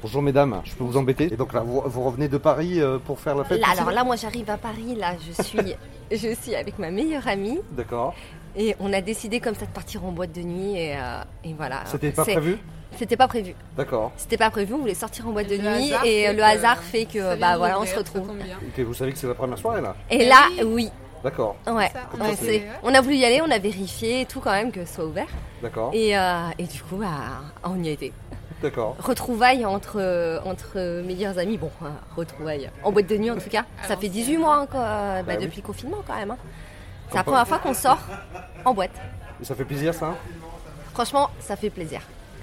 Bonjour 0.00 0.22
mesdames, 0.22 0.60
je 0.64 0.74
peux 0.76 0.84
vous 0.84 0.96
embêter 0.96 1.24
Et 1.32 1.36
donc 1.36 1.52
là, 1.52 1.60
vous, 1.60 1.82
vous 1.84 2.02
revenez 2.04 2.28
de 2.28 2.38
Paris 2.38 2.80
euh, 2.80 2.98
pour 2.98 3.18
faire 3.18 3.34
la 3.34 3.42
fête 3.42 3.60
Là, 3.60 3.66
alors 3.72 3.90
là, 3.90 4.04
moi 4.04 4.14
j'arrive 4.14 4.48
à 4.48 4.56
Paris, 4.56 4.94
là, 4.94 5.14
je 5.18 5.42
suis, 5.42 5.58
je 6.12 6.34
suis 6.40 6.54
avec 6.54 6.78
ma 6.78 6.92
meilleure 6.92 7.26
amie 7.26 7.58
D'accord. 7.72 8.14
et 8.56 8.76
on 8.78 8.92
a 8.92 9.00
décidé 9.00 9.40
comme 9.40 9.56
ça 9.56 9.66
de 9.66 9.72
partir 9.72 10.04
en 10.04 10.12
boîte 10.12 10.30
de 10.32 10.42
nuit 10.42 10.78
et, 10.78 10.94
euh, 10.96 11.22
et 11.42 11.52
voilà. 11.52 11.82
C'était 11.86 12.12
pas 12.12 12.22
prévu? 12.24 12.58
C'était 12.96 13.16
pas 13.16 13.28
prévu. 13.28 13.54
D'accord. 13.76 14.12
C'était 14.16 14.36
pas 14.36 14.50
prévu, 14.50 14.74
on 14.74 14.78
voulait 14.78 14.94
sortir 14.94 15.28
en 15.28 15.32
boîte 15.32 15.48
de 15.48 15.56
nuit 15.56 15.92
hasard 15.92 16.04
et 16.04 16.24
fait 16.26 16.32
le 16.32 16.42
hasard 16.42 16.78
fait 16.82 17.04
que 17.04 17.38
bah 17.38 17.56
voilà, 17.58 17.78
on 17.80 17.86
se 17.86 17.94
retrouve. 17.94 18.30
Ok, 18.30 18.80
vous 18.84 18.94
savez 18.94 19.12
que 19.12 19.18
c'est 19.18 19.26
la 19.28 19.34
première 19.34 19.58
soirée 19.58 19.80
là 19.80 19.94
Et 20.10 20.22
Eh 20.22 20.26
là, 20.28 20.46
oui. 20.58 20.64
oui, 20.66 20.90
D'accord, 21.22 21.56
ouais. 21.66 21.90
ça, 21.92 22.00
on, 22.18 22.20
ouais, 22.24 22.34
c'est- 22.36 22.62
on 22.82 22.94
a 22.94 23.00
voulu 23.00 23.16
y 23.16 23.24
aller, 23.24 23.40
on 23.42 23.50
a 23.50 23.58
vérifié 23.58 24.22
et 24.22 24.26
tout 24.26 24.40
quand 24.40 24.52
même 24.52 24.72
que 24.72 24.84
ce 24.84 24.94
soit 24.94 25.04
ouvert. 25.04 25.26
d'accord, 25.62 25.90
Et, 25.92 26.16
euh, 26.18 26.48
et 26.58 26.64
du 26.64 26.82
coup, 26.82 26.96
bah, 26.96 27.06
on 27.64 27.80
y 27.82 27.88
a 27.88 27.92
été. 27.92 28.12
d'accord. 28.62 28.96
Retrouvailles 29.00 29.64
entre, 29.66 30.40
entre 30.44 31.02
meilleurs 31.02 31.38
amis, 31.38 31.58
bon, 31.58 31.70
euh, 31.82 31.88
retrouvailles 32.16 32.70
en 32.82 32.90
boîte 32.90 33.06
de 33.08 33.16
nuit 33.16 33.30
en 33.30 33.36
tout 33.36 33.50
cas. 33.50 33.64
Ça 33.86 33.96
fait 33.96 34.08
18 34.08 34.38
mois 34.38 34.66
quoi, 34.66 34.80
bah, 34.80 35.22
Bah 35.26 35.32
oui. 35.38 35.44
depuis 35.44 35.60
le 35.60 35.66
confinement 35.66 35.98
quand 36.06 36.16
même. 36.16 36.30
hein. 36.32 36.38
C'est 37.10 37.16
la 37.16 37.24
première 37.24 37.46
fois 37.46 37.58
qu'on 37.58 37.74
sort 37.74 37.98
en 38.64 38.74
boîte. 38.74 38.90
Et 39.40 39.44
ça 39.44 39.54
fait 39.54 39.64
plaisir 39.64 39.94
ça 39.94 40.14
Franchement, 40.94 41.30
ça 41.38 41.54
fait 41.56 41.70
plaisir. 41.70 42.00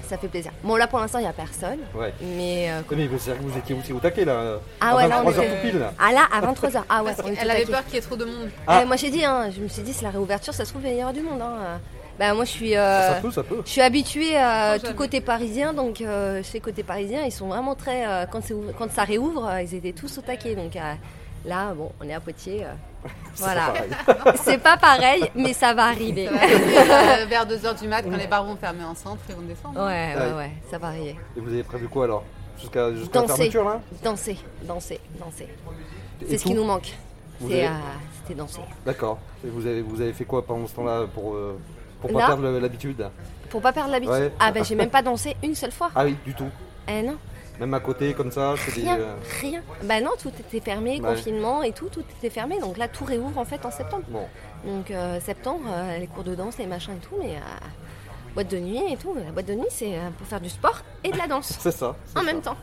Ça 0.07 0.17
fait 0.17 0.27
plaisir. 0.27 0.51
Bon, 0.63 0.75
là 0.75 0.87
pour 0.87 0.99
l'instant, 0.99 1.19
il 1.19 1.23
n'y 1.23 1.27
a 1.27 1.33
personne. 1.33 1.79
Ouais. 1.95 2.13
Mais. 2.21 2.69
euh, 2.71 2.81
Oui, 2.91 2.97
Mais 2.97 3.07
que 3.07 3.41
vous 3.41 3.57
étiez 3.57 3.75
aussi 3.75 3.91
au 3.93 3.99
taquet 3.99 4.25
là 4.25 4.59
Ah 4.79 4.91
à 4.91 4.95
ouais, 4.95 5.07
là, 5.07 5.21
on 5.21 5.23
23 5.25 5.33
heures 5.39 5.43
était- 5.51 5.55
tout 5.61 5.67
pile 5.71 5.79
là. 5.79 5.93
Ah 5.99 6.11
là, 6.11 6.27
à 6.31 6.41
23h. 6.41 6.83
Ah 6.89 7.03
ouais, 7.03 7.11
Parce 7.15 7.21
on 7.27 7.31
était 7.31 7.39
qu'elle 7.41 7.51
avait 7.51 7.65
peur 7.65 7.83
qu'il 7.85 7.95
y 7.95 7.97
ait 7.97 8.01
trop 8.01 8.15
de 8.15 8.25
monde. 8.25 8.49
Ah. 8.67 8.79
Ouais, 8.79 8.85
moi 8.85 8.95
j'ai 8.95 9.09
dit, 9.09 9.23
hein, 9.25 9.49
je 9.55 9.61
me 9.61 9.67
suis 9.67 9.81
dit, 9.81 9.93
c'est 9.93 10.03
la 10.05 10.11
réouverture, 10.11 10.53
ça 10.53 10.65
se 10.65 10.71
trouve, 10.71 10.83
il 10.85 10.97
y 10.97 11.03
aura 11.03 11.13
du 11.13 11.21
monde. 11.21 11.41
Hein. 11.41 11.79
Bah, 12.17 12.33
moi 12.33 12.45
je 12.45 12.49
suis. 12.51 12.75
euh, 12.77 13.15
Ça 13.15 13.21
peut, 13.21 13.31
ça 13.31 13.43
peut. 13.43 13.61
Je 13.65 13.69
suis 13.69 13.81
habituée 13.81 14.37
à 14.37 14.75
Oh, 14.77 14.87
tout 14.87 14.93
côté 14.93 15.19
parisien, 15.19 15.73
donc 15.73 15.99
euh, 16.01 16.41
chez 16.43 16.59
côté 16.61 16.81
parisien, 16.83 17.23
ils 17.25 17.31
sont 17.31 17.47
vraiment 17.47 17.75
très. 17.75 18.07
euh, 18.07 18.25
quand, 18.31 18.39
quand 18.77 18.91
ça 18.91 19.03
réouvre, 19.03 19.45
euh, 19.49 19.61
ils 19.61 19.75
étaient 19.75 19.91
tous 19.91 20.17
au 20.17 20.21
taquet. 20.21 20.55
Donc 20.55 20.75
euh, 20.77 20.93
là, 21.45 21.73
bon, 21.75 21.91
on 22.01 22.07
est 22.07 22.13
à 22.13 22.19
Poitiers. 22.21 22.65
Voilà. 23.37 23.73
C'est 24.43 24.57
pas 24.57 24.77
pareil, 24.77 25.29
mais 25.35 25.53
ça 25.53 25.73
va 25.73 25.85
arriver. 25.85 26.27
Euh, 26.27 27.25
vers 27.27 27.45
2h 27.45 27.79
du 27.81 27.87
mat, 27.87 28.03
quand 28.03 28.15
les 28.17 28.27
bars 28.27 28.43
vont 28.45 28.55
fermer 28.55 28.83
en 28.83 28.95
centre, 28.95 29.21
ils 29.29 29.35
vont 29.35 29.41
descendre. 29.41 29.79
Ouais, 29.79 30.13
ouais, 30.15 30.21
Ouais. 30.31 30.33
ouais, 30.37 30.51
ça 30.69 30.77
va 30.77 30.87
arriver. 30.87 31.15
Et 31.35 31.39
vous 31.39 31.49
avez 31.49 31.63
prévu 31.63 31.87
quoi 31.87 32.05
alors? 32.05 32.23
Jusqu'à 32.59 32.93
jusqu'à 32.93 33.21
la 33.21 33.27
Danser. 33.27 33.35
fermeture 33.37 33.65
là? 33.65 33.81
Danser, 34.03 34.37
danser, 34.63 34.99
danser. 35.19 35.47
Et 36.21 36.25
C'est 36.29 36.37
ce 36.37 36.43
qui 36.45 36.53
nous 36.53 36.63
manque. 36.63 36.93
Avez- 37.43 37.65
euh, 37.67 37.69
C'était 38.21 38.35
danser. 38.35 38.61
D'accord. 38.85 39.19
Et 39.45 39.49
vous 39.49 39.65
avez, 39.67 39.81
vous 39.81 39.99
avez 40.01 40.13
fait 40.13 40.23
quoi 40.25 40.45
pendant 40.45 40.65
ce 40.67 40.73
temps-là 40.75 41.05
pour, 41.13 41.33
euh, 41.35 41.59
pour 42.01 42.11
pas 42.13 42.19
Là 42.19 42.27
perdre 42.27 42.49
l'habitude? 42.59 43.05
Pour 43.49 43.61
pas 43.61 43.73
perdre 43.73 43.91
l'habitude? 43.91 44.13
Ouais. 44.15 44.31
Ah 44.39 44.51
ben 44.51 44.63
j'ai 44.63 44.75
même 44.75 44.89
pas 44.89 45.01
dansé 45.01 45.35
une 45.43 45.53
seule 45.53 45.71
fois. 45.73 45.91
Ah 45.95 46.05
oui, 46.05 46.15
du 46.25 46.33
tout. 46.33 46.47
Eh 46.87 47.01
non, 47.01 47.17
Même 47.59 47.73
à 47.73 47.79
côté 47.79 48.13
comme 48.13 48.31
ça, 48.31 48.55
c'est 48.57 48.75
des... 48.75 48.81
rien, 48.81 48.97
euh, 48.99 49.15
rien. 49.41 49.61
Bah 49.83 50.01
non, 50.01 50.11
tout 50.21 50.31
était 50.39 50.59
fermé, 50.59 50.99
Ouais. 51.01 51.09
confinement 51.15 51.63
et 51.63 51.71
tout, 51.71 51.87
tout 51.89 52.03
était 52.17 52.29
fermé. 52.29 52.59
Donc 52.59 52.77
là, 52.77 52.87
tout 52.87 53.05
réouvre 53.05 53.37
en 53.37 53.45
fait 53.45 53.65
en 53.65 53.71
septembre. 53.71 54.03
Bon, 54.09 54.25
Donc 54.65 54.91
euh, 54.91 55.19
septembre, 55.21 55.65
euh, 55.69 55.97
les 55.97 56.07
cours 56.07 56.23
de 56.23 56.35
danse, 56.35 56.57
les 56.57 56.67
machins 56.67 56.93
et 56.95 56.99
tout, 57.07 57.15
mais 57.19 57.35
euh, 57.35 57.39
boîte 58.33 58.49
de 58.49 58.57
nuit 58.59 58.81
et 58.91 58.97
tout. 58.97 59.13
La 59.15 59.31
boîte 59.31 59.45
de 59.45 59.53
nuit, 59.53 59.67
c'est 59.69 59.93
pour 60.17 60.27
faire 60.27 60.41
du 60.41 60.49
sport 60.49 60.81
et 61.03 61.11
de 61.11 61.17
la 61.17 61.27
danse 61.27 61.55
c'est 61.59 61.71
ça. 61.71 61.95
en 62.15 62.19
ça. 62.19 62.23
même 62.23 62.41
temps. 62.41 62.57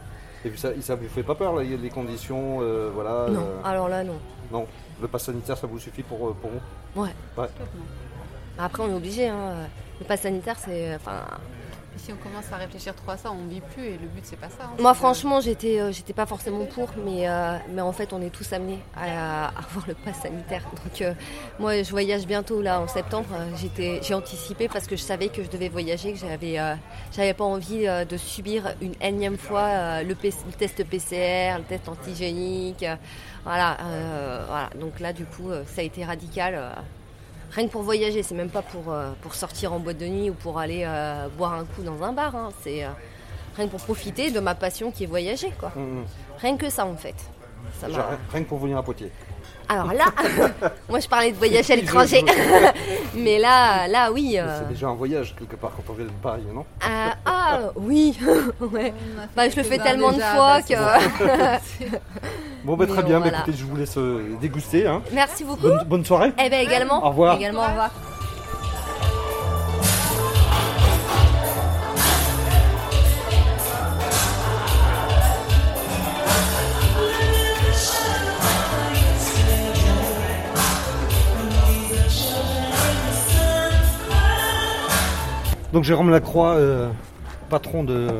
Et 0.45 0.51
puis 0.51 0.59
ça, 0.59 0.71
ça 0.81 0.95
vous 0.97 1.09
fait 1.09 1.23
pas 1.23 1.35
peur 1.37 1.55
là, 1.55 1.63
les 1.63 1.89
conditions, 1.89 2.59
voilà 2.93 3.29
Non, 3.31 3.47
alors 3.65 3.89
là, 3.89 4.03
non. 4.05 4.19
non. 4.51 4.67
Le 5.01 5.09
pass 5.09 5.25
sanitaire, 5.25 5.57
ça 5.57 5.67
vous 5.67 5.79
suffit 5.79 6.03
pour, 6.03 6.35
pour 6.37 6.51
vous? 6.51 7.01
Ouais. 7.03 7.11
Ouais. 7.39 7.49
Après, 8.59 8.83
on 8.83 8.91
est 8.91 8.95
obligé. 8.95 9.29
Hein. 9.29 9.55
Le 10.01 10.05
pass 10.07 10.21
sanitaire, 10.23 10.57
c'est. 10.59 10.95
Enfin, 10.97 11.23
si 11.97 12.13
on 12.13 12.17
commence 12.17 12.45
à 12.53 12.57
réfléchir 12.57 12.95
trop 12.95 13.11
à 13.13 13.17
ça, 13.17 13.31
on 13.33 13.47
vit 13.47 13.61
plus 13.61 13.85
et 13.85 13.93
le 13.99 14.09
but 14.09 14.23
c'est 14.25 14.39
pas 14.39 14.49
ça. 14.49 14.65
hein. 14.65 14.71
Moi, 14.79 14.95
franchement, 14.95 15.41
j'étais, 15.41 15.81
euh, 15.81 15.93
j'étais 15.93 16.13
pas 16.13 16.27
forcément 16.27 16.65
pour, 16.67 16.91
mais, 17.05 17.29
euh, 17.29 17.57
mais 17.71 17.81
en 17.83 17.93
fait, 17.93 18.13
on 18.13 18.21
est 18.23 18.31
tous 18.31 18.53
amenés 18.53 18.81
à, 18.97 19.47
à 19.47 19.59
avoir 19.59 19.87
le 19.89 19.95
pass 19.95 20.21
sanitaire. 20.23 20.63
Donc, 20.85 21.01
euh, 21.03 21.15
moi, 21.59 21.83
je 21.83 21.91
voyage 21.91 22.27
bientôt 22.27 22.63
là 22.63 22.81
en 22.81 22.89
septembre. 22.89 23.29
J'ai 24.03 24.15
anticipé 24.15 24.69
parce 24.69 24.87
que 24.87 24.97
je 24.97 25.03
savais 25.03 25.29
que 25.29 25.43
je 25.45 25.51
devais 25.51 25.69
voyager, 25.69 26.13
que 26.13 26.19
j'avais, 26.19 26.57
j'avais 27.15 27.35
pas 27.35 27.45
envie 27.45 27.87
de 28.09 28.17
subir 28.17 28.75
une 28.81 28.95
énième 29.01 29.37
fois 29.39 30.03
le, 30.03 30.09
le 30.09 30.15
test 30.59 30.85
PCR, 30.85 31.59
le 31.59 31.65
test 31.65 31.89
antigénique. 31.89 32.85
voilà, 33.45 33.77
voilà. 34.47 34.71
Donc 34.81 35.01
là, 35.01 35.13
du 35.13 35.25
coup, 35.25 35.51
ça 35.67 35.81
a 35.81 35.85
été 35.85 36.05
radical. 36.05 36.59
Rien 37.55 37.67
que 37.67 37.73
pour 37.73 37.83
voyager, 37.83 38.23
c'est 38.23 38.35
même 38.35 38.49
pas 38.51 38.63
pour, 38.63 38.91
euh, 38.93 39.11
pour 39.21 39.35
sortir 39.35 39.73
en 39.73 39.79
boîte 39.79 39.99
de 39.99 40.07
nuit 40.07 40.31
ou 40.31 40.35
pour 40.35 40.59
aller 40.59 40.85
euh, 40.87 41.29
boire 41.37 41.53
un 41.55 41.65
coup 41.65 41.83
dans 41.83 42.03
un 42.03 42.13
bar. 42.13 42.35
hein. 42.35 42.49
C'est 42.63 42.85
euh, 42.85 42.89
rien 43.57 43.67
que 43.67 43.71
pour 43.73 43.81
profiter 43.83 44.31
de 44.31 44.41
ma 44.41 44.55
passion 44.55 44.91
qui 44.91 45.05
est 45.05 45.07
voyager. 45.07 45.53
Quoi. 45.61 45.71
Hum, 45.77 46.05
Rien 46.41 46.57
que 46.57 46.71
ça 46.71 46.87
en 46.87 46.97
fait. 46.97 47.15
Ça 47.81 47.89
m'a- 47.89 47.95
Genre, 47.95 48.05
rien 48.33 48.43
que 48.43 48.49
pour 48.49 48.59
venir 48.59 48.79
à 48.79 48.83
Poitiers. 48.83 49.11
Alors 49.69 49.93
là, 49.93 50.05
moi 50.89 51.01
je 51.01 51.09
parlais 51.09 51.31
de 51.33 51.37
voyager 51.37 51.73
à 51.73 51.77
l'étranger. 51.77 52.23
Mais 53.15 53.39
là, 53.39 53.87
là 53.89 54.11
oui. 54.13 54.35
euh, 54.37 54.59
C'est 54.61 54.69
déjà 54.69 54.89
un 54.89 54.95
voyage 54.95 55.35
quelque 55.39 55.57
part 55.57 55.71
quand 55.77 55.91
on 55.93 55.95
vient 55.95 56.05
de 56.07 56.11
Paris, 56.23 56.43
non? 56.53 56.65
Ah, 56.83 57.15
ah, 57.25 57.59
oui. 57.77 58.19
ouais. 58.61 58.93
Bah, 59.35 59.49
je 59.49 59.57
le 59.57 59.63
fais 59.63 59.79
tellement 59.79 60.13
de 60.13 60.21
fois 60.21 60.59
bah, 60.59 60.63
que. 60.63 61.87
Bon, 62.65 62.77
bah, 62.77 62.85
Mais 62.87 62.93
très 62.93 63.03
bien, 63.03 63.19
bah, 63.19 63.29
voilà. 63.29 63.39
écoutez, 63.39 63.57
je 63.57 63.65
vous 63.65 63.77
laisse 63.77 63.97
euh, 63.97 64.37
déguster. 64.41 64.87
Hein. 64.87 65.03
Merci 65.13 65.45
beaucoup. 65.45 65.63
Bonne, 65.63 65.85
bonne 65.87 66.05
soirée. 66.05 66.33
Eh 66.39 66.51
ben 66.51 66.61
également. 66.61 67.05
Au 67.05 67.09
revoir. 67.11 67.37
Également, 67.37 67.63
au 67.65 67.69
revoir. 67.69 67.91
Donc 85.73 85.85
Jérôme 85.85 86.11
Lacroix, 86.11 86.55
euh, 86.57 86.91
patron 87.49 87.85
de, 87.85 88.09
de 88.09 88.13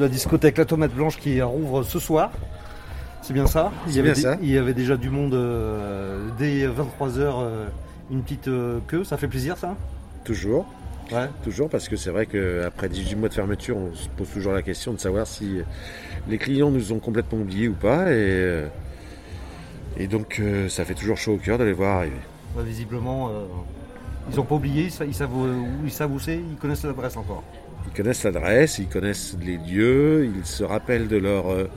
la 0.00 0.08
discothèque 0.08 0.58
La 0.58 0.64
Tomate 0.64 0.92
Blanche 0.92 1.16
qui 1.18 1.40
rouvre 1.40 1.82
ce 1.82 1.98
soir. 1.98 2.30
C'est 3.22 3.32
bien 3.32 3.46
ça? 3.46 3.72
Il 3.86 3.90
y, 3.90 3.94
C'est 3.94 4.00
avait 4.00 4.12
bien 4.12 4.22
ça. 4.22 4.36
il 4.42 4.50
y 4.50 4.58
avait 4.58 4.74
déjà 4.74 4.96
du 4.96 5.10
monde 5.10 5.34
euh, 5.34 6.28
dès 6.38 6.66
23h, 6.66 7.34
une 8.10 8.22
petite 8.22 8.48
euh, 8.48 8.78
queue, 8.86 9.04
ça 9.04 9.16
fait 9.16 9.26
plaisir 9.28 9.56
ça? 9.56 9.74
Toujours. 10.24 10.66
Ouais. 11.12 11.28
Toujours 11.44 11.68
parce 11.68 11.88
que 11.88 11.94
c'est 11.96 12.10
vrai 12.10 12.26
qu'après 12.26 12.88
18 12.88 13.14
mois 13.16 13.28
de 13.28 13.34
fermeture, 13.34 13.76
on 13.76 13.94
se 13.94 14.08
pose 14.08 14.28
toujours 14.30 14.52
la 14.52 14.62
question 14.62 14.92
de 14.92 14.98
savoir 14.98 15.26
si 15.26 15.58
les 16.28 16.38
clients 16.38 16.70
nous 16.70 16.92
ont 16.92 16.98
complètement 16.98 17.38
oubliés 17.38 17.68
ou 17.68 17.74
pas. 17.74 18.10
Et, 18.10 18.14
euh, 18.16 18.66
et 19.96 20.08
donc 20.08 20.38
euh, 20.40 20.68
ça 20.68 20.84
fait 20.84 20.94
toujours 20.94 21.16
chaud 21.16 21.34
au 21.34 21.38
cœur 21.38 21.58
de 21.58 21.64
les 21.64 21.72
voir 21.72 21.98
arriver. 21.98 22.16
Bah, 22.56 22.62
visiblement, 22.64 23.28
euh, 23.28 23.44
ils 24.30 24.36
n'ont 24.36 24.44
pas 24.44 24.54
oublié, 24.56 24.84
ils 24.84 24.90
sa- 24.90 25.04
ils 25.04 25.14
savent 25.14 25.34
où 25.36 25.46
ils 25.84 25.90
savent 25.90 26.12
où 26.12 26.18
c'est, 26.18 26.36
ils 26.36 26.56
connaissent 26.56 26.84
l'adresse 26.84 27.16
encore. 27.16 27.42
Ils 27.86 27.92
connaissent 27.92 28.24
l'adresse, 28.24 28.78
ils 28.78 28.88
connaissent 28.88 29.36
les 29.40 29.56
lieux, 29.58 30.30
ils 30.36 30.44
se 30.44 30.64
rappellent 30.64 31.08
de 31.08 31.16
leurs 31.16 31.50
euh, 31.50 31.68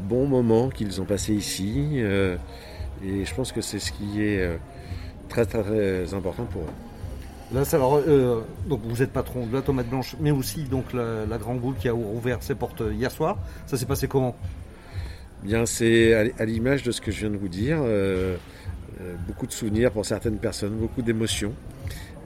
bons 0.00 0.26
moments 0.26 0.70
qu'ils 0.70 1.00
ont 1.00 1.04
passés 1.04 1.34
ici. 1.34 1.90
euh, 1.96 2.36
et 3.04 3.24
je 3.24 3.34
pense 3.34 3.52
que 3.52 3.60
c'est 3.60 3.78
ce 3.78 3.92
qui 3.92 4.22
est 4.22 4.40
euh, 4.40 4.56
très, 5.28 5.44
très 5.44 6.14
important 6.14 6.44
pour 6.44 6.62
eux. 6.62 6.74
Là, 7.52 7.62
alors, 7.72 8.00
euh, 8.08 8.40
donc 8.66 8.80
vous 8.84 9.02
êtes 9.02 9.12
patron 9.12 9.46
de 9.46 9.52
la 9.52 9.60
Tomate 9.60 9.88
Blanche, 9.88 10.16
mais 10.18 10.30
aussi 10.30 10.64
donc 10.64 10.92
la, 10.94 11.26
la 11.26 11.38
Grand 11.38 11.54
Goule 11.56 11.74
qui 11.76 11.88
a 11.88 11.94
ouvert 11.94 12.42
ses 12.42 12.54
portes 12.54 12.82
hier 12.92 13.10
soir. 13.10 13.36
Ça 13.66 13.76
s'est 13.76 13.86
passé 13.86 14.08
comment? 14.08 14.34
Bien, 15.42 15.66
c'est 15.66 16.14
à 16.38 16.44
l'image 16.46 16.82
de 16.84 16.90
ce 16.90 17.02
que 17.02 17.10
je 17.12 17.20
viens 17.20 17.30
de 17.30 17.36
vous 17.36 17.48
dire. 17.48 17.76
Euh, 19.00 19.14
beaucoup 19.26 19.46
de 19.46 19.52
souvenirs 19.52 19.90
pour 19.90 20.06
certaines 20.06 20.38
personnes, 20.38 20.74
beaucoup 20.74 21.02
d'émotions. 21.02 21.52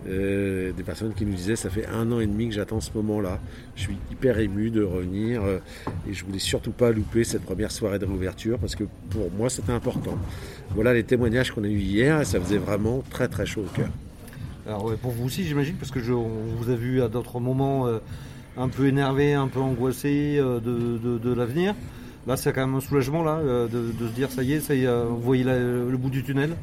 Euh, 0.08 0.72
des 0.72 0.84
personnes 0.84 1.12
qui 1.12 1.26
nous 1.26 1.34
disaient 1.34 1.56
ça 1.56 1.70
fait 1.70 1.87
un 1.87 2.12
an 2.12 2.20
et 2.20 2.26
demi 2.26 2.48
que 2.48 2.54
j'attends 2.54 2.80
ce 2.80 2.90
moment-là. 2.94 3.40
Je 3.75 3.82
suis 3.82 3.98
hyper 4.12 4.38
ému 4.38 4.70
de 4.70 4.82
revenir 4.82 5.42
euh, 5.42 5.58
et 6.08 6.14
je 6.14 6.25
voulais 6.25 6.38
surtout 6.38 6.70
pas 6.70 6.92
louper 6.92 7.25
cette 7.25 7.42
première 7.42 7.72
soirée 7.72 7.98
de 7.98 8.04
réouverture 8.04 8.58
parce 8.58 8.76
que 8.76 8.84
pour 9.10 9.30
moi 9.32 9.50
c'était 9.50 9.72
important. 9.72 10.16
Voilà 10.70 10.94
les 10.94 11.02
témoignages 11.02 11.50
qu'on 11.50 11.64
a 11.64 11.68
eu 11.68 11.78
hier 11.78 12.20
et 12.20 12.25
ça 12.25 12.40
faisait 12.40 12.58
vraiment 12.58 13.02
très 13.10 13.28
très 13.28 13.44
chaud 13.44 13.62
au 13.62 13.76
cœur. 13.76 13.90
Alors 14.66 14.94
pour 14.96 15.10
vous 15.10 15.26
aussi, 15.26 15.44
j'imagine, 15.44 15.75
parce 15.75 15.90
que 15.90 15.98
on 16.12 16.28
vous 16.58 16.70
a 16.70 16.76
vu 16.76 17.02
à 17.02 17.08
d'autres 17.08 17.40
moments 17.40 17.88
un 18.56 18.68
peu 18.68 18.87
énervé, 18.87 19.32
un 19.32 19.48
peu 19.48 19.60
angoissé 19.60 20.37
de 20.37 21.32
l'avenir. 21.32 21.75
Là, 22.28 22.37
c'est 22.37 22.52
quand 22.52 22.66
même 22.66 22.76
un 22.76 22.80
soulagement 22.80 23.25
là, 23.25 23.38
euh, 23.38 23.68
de, 23.68 24.06
se 24.06 24.12
dire 24.12 24.30
ça 24.30 24.42
y 24.42 24.52
est, 24.52 24.61
ça 24.61 24.75
y 24.75 24.85
est, 24.85 24.87
euh, 24.87 25.04
vous 25.08 25.23
voyez 25.23 25.44
le 25.44 25.97
bout 25.97 26.11
du 26.11 26.23
tunnel. 26.23 26.54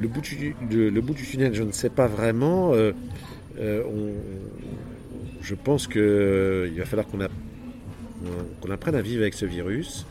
Le 0.00 0.08
bout 0.08 0.20
du, 0.20 1.24
tunnel, 1.24 1.54
je 1.54 1.62
ne 1.62 1.70
sais 1.70 1.90
pas 1.90 2.08
vraiment. 2.08 2.72
Euh, 2.74 2.92
je 5.40 5.54
pense 5.54 5.86
qu'il 5.86 6.74
va 6.76 6.84
falloir 6.86 7.06
qu'on 7.06 8.70
apprenne 8.70 8.96
à 8.96 9.00
vivre 9.00 9.22
avec 9.22 9.34
ce 9.34 9.46
virus. 9.46 10.06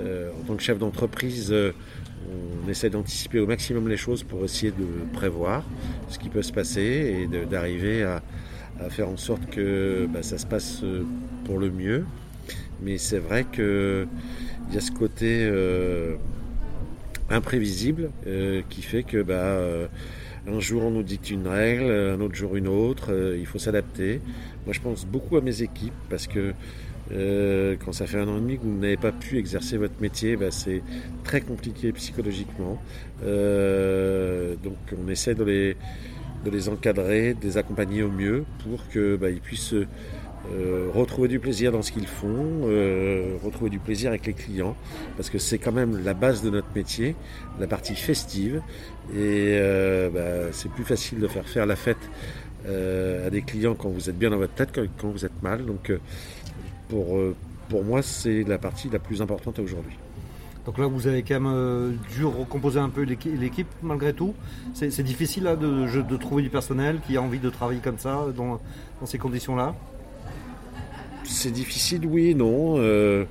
En 0.00 0.44
tant 0.44 0.56
que 0.56 0.62
chef 0.62 0.78
d'entreprise, 0.78 1.54
on 1.54 2.68
essaie 2.68 2.90
d'anticiper 2.90 3.38
au 3.38 3.46
maximum 3.46 3.88
les 3.88 3.96
choses 3.96 4.24
pour 4.24 4.44
essayer 4.44 4.72
de 4.72 4.86
prévoir 5.12 5.62
ce 6.08 6.18
qui 6.18 6.30
peut 6.30 6.42
se 6.42 6.52
passer 6.52 7.28
et 7.32 7.46
d'arriver 7.46 8.02
à, 8.02 8.22
faire 8.90 9.08
en 9.08 9.16
sorte 9.16 9.46
que 9.50 10.08
bah, 10.12 10.24
ça 10.24 10.36
se 10.36 10.46
passe 10.46 10.82
pour 11.44 11.60
le 11.60 11.70
mieux. 11.70 12.04
Mais 12.84 12.98
c'est 12.98 13.18
vrai 13.18 13.44
qu'il 13.44 14.06
y 14.72 14.76
a 14.76 14.80
ce 14.80 14.90
côté 14.90 15.46
euh, 15.50 16.16
imprévisible 17.30 18.10
euh, 18.26 18.60
qui 18.68 18.82
fait 18.82 19.04
que 19.04 19.22
bah, 19.22 19.34
euh, 19.34 19.86
un 20.46 20.60
jour 20.60 20.84
on 20.84 20.90
nous 20.90 21.02
dicte 21.02 21.30
une 21.30 21.48
règle, 21.48 21.90
un 21.90 22.20
autre 22.20 22.34
jour 22.34 22.56
une 22.56 22.68
autre, 22.68 23.10
il 23.38 23.46
faut 23.46 23.58
s'adapter. 23.58 24.20
Moi 24.66 24.74
je 24.74 24.80
pense 24.80 25.06
beaucoup 25.06 25.38
à 25.38 25.40
mes 25.40 25.62
équipes 25.62 25.94
parce 26.10 26.26
que 26.26 26.52
quand 27.84 27.92
ça 27.92 28.06
fait 28.06 28.18
un 28.18 28.28
an 28.28 28.36
et 28.36 28.40
demi 28.40 28.58
que 28.58 28.62
vous 28.62 28.78
n'avez 28.78 28.96
pas 28.98 29.12
pu 29.12 29.38
exercer 29.38 29.78
votre 29.78 30.00
métier, 30.00 30.36
bah, 30.36 30.50
c'est 30.50 30.82
très 31.22 31.40
compliqué 31.40 31.90
psychologiquement. 31.92 32.78
Donc 33.22 34.76
on 35.02 35.08
essaie 35.08 35.34
de 35.34 35.44
les, 35.44 35.76
de 36.44 36.50
les 36.50 36.68
encadrer, 36.68 37.32
de 37.32 37.42
les 37.42 37.56
accompagner 37.56 38.02
au 38.02 38.10
mieux 38.10 38.44
pour 38.62 38.86
qu'ils 38.88 39.16
bah, 39.18 39.28
puissent 39.42 39.74
euh, 40.52 40.88
retrouver 40.94 41.28
du 41.28 41.38
plaisir 41.38 41.72
dans 41.72 41.82
ce 41.82 41.92
qu'ils 41.92 42.06
font, 42.06 42.62
euh, 42.64 43.36
retrouver 43.42 43.70
du 43.70 43.78
plaisir 43.78 44.10
avec 44.10 44.26
les 44.26 44.34
clients, 44.34 44.76
parce 45.16 45.30
que 45.30 45.38
c'est 45.38 45.58
quand 45.58 45.72
même 45.72 46.04
la 46.04 46.14
base 46.14 46.42
de 46.42 46.50
notre 46.50 46.68
métier, 46.74 47.16
la 47.58 47.66
partie 47.66 47.94
festive, 47.94 48.60
et 49.12 49.56
euh, 49.58 50.10
bah, 50.10 50.52
c'est 50.52 50.70
plus 50.70 50.84
facile 50.84 51.20
de 51.20 51.28
faire 51.28 51.48
faire 51.48 51.66
la 51.66 51.76
fête 51.76 51.98
à 52.66 53.28
des 53.28 53.42
clients 53.42 53.74
quand 53.74 53.90
vous 53.90 54.08
êtes 54.08 54.18
bien 54.18 54.30
dans 54.30 54.38
votre 54.38 54.54
tête 54.54 54.72
que 54.72 54.88
quand 54.98 55.08
vous 55.08 55.26
êtes 55.26 55.42
mal. 55.42 55.66
Donc 55.66 55.92
pour, 56.88 57.20
pour 57.68 57.84
moi, 57.84 58.00
c'est 58.00 58.42
la 58.44 58.56
partie 58.56 58.88
la 58.88 58.98
plus 58.98 59.20
importante 59.20 59.58
aujourd'hui. 59.58 59.98
Donc 60.64 60.78
là, 60.78 60.86
vous 60.86 61.06
avez 61.06 61.22
quand 61.22 61.40
même 61.40 61.98
dû 62.16 62.24
recomposer 62.24 62.78
un 62.80 62.88
peu 62.88 63.02
l'équi- 63.02 63.36
l'équipe 63.38 63.68
malgré 63.82 64.14
tout. 64.14 64.32
C'est 64.72 65.02
difficile 65.02 65.44
de 65.44 66.16
trouver 66.16 66.42
du 66.42 66.48
personnel 66.48 67.00
qui 67.06 67.18
a 67.18 67.22
envie 67.22 67.38
de 67.38 67.50
travailler 67.50 67.80
comme 67.80 67.98
ça 67.98 68.28
dans, 68.34 68.58
dans 68.98 69.06
ces 69.06 69.18
conditions-là. 69.18 69.74
C'est 71.24 71.50
difficile, 71.52 72.06
oui 72.06 72.34
non. 72.34 72.74
Euh, 72.78 73.24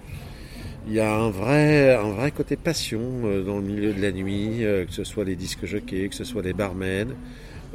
Il 0.87 0.93
y 0.93 0.99
a 0.99 1.15
un 1.15 1.29
vrai, 1.29 1.95
un 1.95 2.11
vrai 2.11 2.31
côté 2.31 2.57
passion 2.57 2.99
euh, 3.23 3.43
dans 3.43 3.57
le 3.57 3.63
milieu 3.63 3.93
de 3.93 4.01
la 4.01 4.11
nuit, 4.11 4.65
euh, 4.65 4.85
que 4.85 4.91
ce 4.91 5.03
soit 5.05 5.23
les 5.23 5.35
disques 5.35 5.65
jockeys, 5.65 6.09
que 6.09 6.15
ce 6.15 6.25
soit 6.25 6.41
les 6.41 6.53
barmen, 6.53 7.13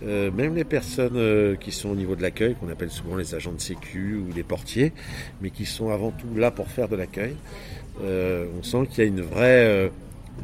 même 0.02 0.54
les 0.54 0.64
personnes 0.64 1.56
qui 1.58 1.72
sont 1.72 1.88
au 1.88 1.96
niveau 1.96 2.14
de 2.14 2.22
l'accueil, 2.22 2.54
qu'on 2.54 2.68
appelle 2.68 2.90
souvent 2.90 3.16
les 3.16 3.34
agents 3.34 3.52
de 3.52 3.60
sécu 3.60 4.14
ou 4.14 4.32
les 4.32 4.44
portiers, 4.44 4.92
mais 5.42 5.50
qui 5.50 5.66
sont 5.66 5.90
avant 5.90 6.12
tout 6.12 6.38
là 6.38 6.52
pour 6.52 6.68
faire 6.68 6.88
de 6.88 6.94
l'accueil. 6.94 7.34
On 8.00 8.62
sent 8.62 8.86
qu'il 8.88 9.02
y 9.02 9.06
a 9.08 9.10
une 9.10 9.22
vraie, 9.22 9.90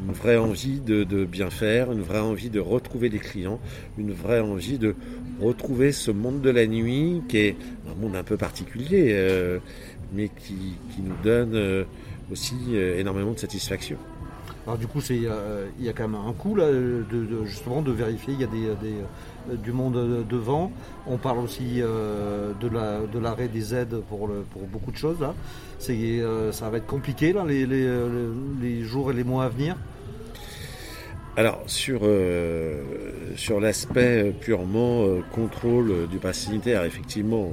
une 0.05 0.13
vraie 0.13 0.37
envie 0.37 0.79
de, 0.79 1.25
bien 1.25 1.49
faire, 1.49 1.91
une 1.91 2.01
vraie 2.01 2.19
envie 2.19 2.49
de 2.49 2.59
retrouver 2.59 3.09
des 3.09 3.19
clients, 3.19 3.59
une 3.97 4.11
vraie 4.11 4.39
envie 4.39 4.77
de 4.77 4.95
retrouver 5.39 5.91
ce 5.91 6.11
monde 6.11 6.41
de 6.41 6.49
la 6.49 6.67
nuit 6.67 7.21
qui 7.27 7.37
est 7.37 7.55
un 7.89 7.95
monde 8.01 8.15
un 8.15 8.23
peu 8.23 8.37
particulier, 8.37 9.09
euh, 9.11 9.59
mais 10.13 10.29
qui, 10.29 10.75
qui 10.93 11.01
nous 11.01 11.15
donne 11.23 11.55
euh, 11.55 11.83
aussi 12.31 12.55
euh, 12.71 12.99
énormément 12.99 13.31
de 13.31 13.39
satisfaction. 13.39 13.97
Alors 14.65 14.77
du 14.77 14.87
coup, 14.87 14.99
il 15.09 15.21
y 15.21 15.89
a 15.89 15.93
quand 15.93 16.07
même 16.07 16.19
un 16.19 16.33
coup 16.33 16.55
là, 16.55 16.71
de, 16.71 17.45
justement 17.45 17.83
de 17.83 17.91
vérifier. 17.91 18.33
Il 18.33 18.41
y 18.41 18.43
a 18.43 18.47
des, 18.47 18.93
du 19.63 19.71
monde 19.71 20.25
devant. 20.27 20.71
On 21.07 21.17
parle 21.17 21.39
aussi 21.39 21.81
euh, 21.81 22.53
de, 22.59 22.67
la, 22.67 22.99
de 23.01 23.19
l'arrêt 23.19 23.47
des 23.47 23.73
aides 23.75 24.01
pour, 24.09 24.29
beaucoup 24.71 24.91
de 24.91 24.97
choses. 24.97 25.19
Là. 25.19 25.33
Euh, 25.89 26.51
ça 26.51 26.69
va 26.69 26.77
être 26.77 26.87
compliqué 26.87 27.33
les, 27.47 28.83
jours 28.83 29.11
et 29.11 29.13
les 29.13 29.23
mois 29.23 29.45
à 29.45 29.49
venir. 29.49 29.75
Alors 31.37 31.63
sur, 31.65 31.99
euh, 32.03 32.81
l'aspect 33.59 34.33
purement 34.39 35.05
contrôle 35.33 36.07
du 36.09 36.17
pass 36.17 36.39
sanitaire, 36.39 36.85
effectivement, 36.85 37.51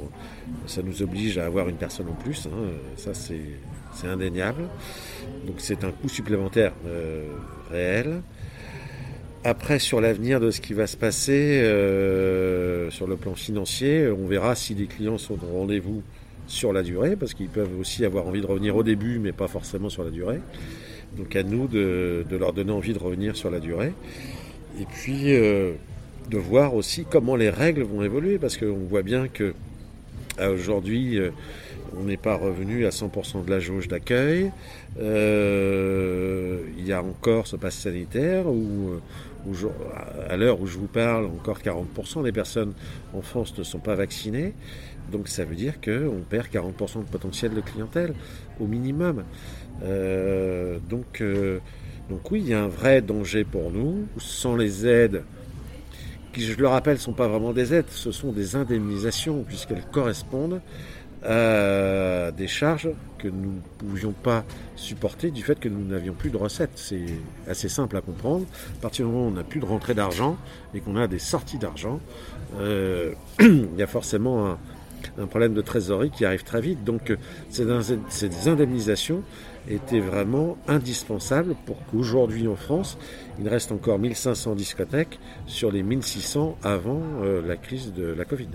ça 0.66 0.82
nous 0.82 1.02
oblige 1.02 1.37
à 1.38 1.46
avoir 1.46 1.68
une 1.68 1.76
personne 1.76 2.08
en 2.08 2.14
plus, 2.14 2.46
hein, 2.46 2.70
ça 2.96 3.12
c'est 3.12 4.06
indéniable. 4.06 4.68
Donc 5.46 5.56
c'est 5.58 5.82
un 5.84 5.90
coût 5.90 6.08
supplémentaire 6.08 6.72
réel. 7.70 8.22
Après, 9.44 9.80
sur 9.80 10.00
l'avenir 10.00 10.38
de 10.38 10.52
ce 10.52 10.61
qui 10.61 10.72
va 10.72 10.87
se 10.87 10.96
passer 10.96 11.61
euh, 11.62 12.90
sur 12.90 13.08
le 13.08 13.16
plan 13.16 13.34
financier, 13.34 14.08
on 14.08 14.28
verra 14.28 14.54
si 14.54 14.72
les 14.75 14.87
clients 14.87 15.18
sont 15.18 15.37
au 15.42 15.58
rendez-vous 15.58 16.04
sur 16.46 16.72
la 16.72 16.84
durée, 16.84 17.16
parce 17.16 17.34
qu'ils 17.34 17.49
peuvent 17.49 17.76
aussi 17.80 18.04
avoir 18.04 18.28
envie 18.28 18.40
de 18.40 18.46
revenir 18.46 18.76
au 18.76 18.84
début, 18.84 19.18
mais 19.18 19.32
pas 19.32 19.49
forcément 19.49 19.88
sur 19.88 20.04
la 20.04 20.11
durée. 20.11 20.38
Donc 21.16 21.34
à 21.34 21.42
nous 21.42 21.66
de, 21.66 22.25
leur 22.30 22.52
donner 22.52 22.70
envie 22.70 22.92
de 22.92 23.00
revenir 23.00 23.35
sur 23.35 23.50
la 23.50 23.59
durée. 23.59 23.92
Et 24.81 24.85
puis 24.85 25.35
euh, 25.35 25.72
de 26.31 26.38
voir 26.38 26.76
aussi 26.76 27.05
comment 27.05 27.35
les 27.35 27.50
règles 27.50 27.83
vont 27.83 28.05
évoluer, 28.05 28.38
parce 28.38 28.57
qu'on 28.57 28.87
voit 28.88 29.02
bien 29.02 29.26
que 29.26 29.55
aujourd'hui, 30.40 31.18
euh, 31.18 31.31
on 31.98 32.05
n'est 32.05 32.16
pas 32.16 32.37
revenu 32.37 32.87
à 32.87 32.90
100% 32.90 33.44
de 33.44 33.50
la 33.50 33.59
jauge 33.59 33.88
d'accueil. 33.88 34.52
Il 34.98 36.87
y 36.87 36.92
a 36.92 37.02
encore 37.02 37.48
ce 37.48 37.57
pass 37.57 37.74
sanitaire 37.74 38.46
où, 38.46 39.00
à 40.28 40.37
l'heure 40.37 40.61
où 40.61 40.66
je 40.66 40.78
vous 40.78 40.87
parle, 40.87 41.26
encore 41.26 41.59
40% 41.59 42.22
des 42.24 42.33
personnes 42.33 42.72
en 43.14 43.22
France 43.22 43.57
ne 43.59 43.62
sont 43.62 43.78
pas 43.78 43.94
vaccinées. 43.94 44.55
Donc 45.11 45.28
ça 45.28 45.44
veut 45.44 45.55
dire 45.55 45.81
qu'on 45.81 46.22
perd 46.28 46.46
40% 46.46 47.00
de 47.00 47.11
potentiel 47.11 47.55
de 47.55 47.61
clientèle 47.61 48.14
au 48.61 48.66
minimum. 48.66 49.24
Euh, 49.83 50.78
donc, 50.88 51.20
euh, 51.20 51.59
donc 52.09 52.31
oui, 52.31 52.40
il 52.40 52.48
y 52.48 52.55
a 52.55 52.62
un 52.62 52.68
vrai 52.68 53.02
danger 53.02 53.44
pour 53.44 53.70
nous. 53.70 54.07
Sans 54.18 54.57
les 54.57 54.87
aides, 54.87 55.24
qui 56.33 56.42
je 56.42 56.57
le 56.57 56.68
rappelle, 56.68 56.94
ne 56.94 57.00
sont 57.00 57.12
pas 57.12 57.28
vraiment 57.28 57.52
des 57.52 57.74
aides, 57.74 57.90
ce 57.90 58.12
sont 58.12 58.33
des 58.33 58.57
indemnisations 58.57 59.44
puisqu'elles 59.46 59.85
correspondent 59.92 60.61
à 61.24 62.30
des 62.32 62.48
charges 62.48 62.90
que 63.18 63.28
nous 63.28 63.52
ne 63.52 63.61
pouvions 63.78 64.12
pas 64.12 64.44
supporter 64.76 65.30
du 65.30 65.42
fait 65.42 65.58
que 65.58 65.68
nous 65.68 65.85
n'avions 65.85 66.14
plus 66.14 66.30
de 66.30 66.37
recettes. 66.37 66.72
C'est 66.74 67.06
assez 67.48 67.68
simple 67.68 67.96
à 67.96 68.00
comprendre. 68.00 68.46
À 68.78 68.82
partir 68.82 69.06
du 69.06 69.12
moment 69.12 69.26
où 69.26 69.28
on 69.28 69.32
n'a 69.32 69.44
plus 69.44 69.61
de 69.61 69.64
rentrée 69.64 69.94
d'argent 69.94 70.37
et 70.74 70.80
qu'on 70.80 70.96
a 70.96 71.06
des 71.06 71.18
sorties 71.18 71.58
d'argent, 71.58 72.00
euh, 72.58 73.12
il 73.40 73.76
y 73.76 73.82
a 73.82 73.87
forcément 73.87 74.58
un, 75.18 75.26
problème 75.26 75.54
de 75.54 75.61
trésorerie 75.61 76.11
qui 76.11 76.24
arrive 76.24 76.42
très 76.42 76.61
vite. 76.61 76.85
Donc 76.85 77.11
euh, 77.11 77.16
ces 77.50 78.48
indemnisations 78.48 79.22
étaient 79.68 80.00
vraiment 80.00 80.56
indispensables 80.66 81.54
pour 81.66 81.76
qu'aujourd'hui 81.87 82.48
en 82.48 82.56
France, 82.56 82.98
il 83.40 83.48
reste 83.48 83.72
encore 83.72 83.98
1500 83.98 84.54
discothèques 84.54 85.20
sur 85.46 85.70
les 85.70 85.82
1600 85.82 86.58
avant 86.62 87.02
euh, 87.22 87.42
la 87.46 87.56
crise 87.56 87.92
de 87.92 88.06
la 88.06 88.24
Covid. 88.24 88.48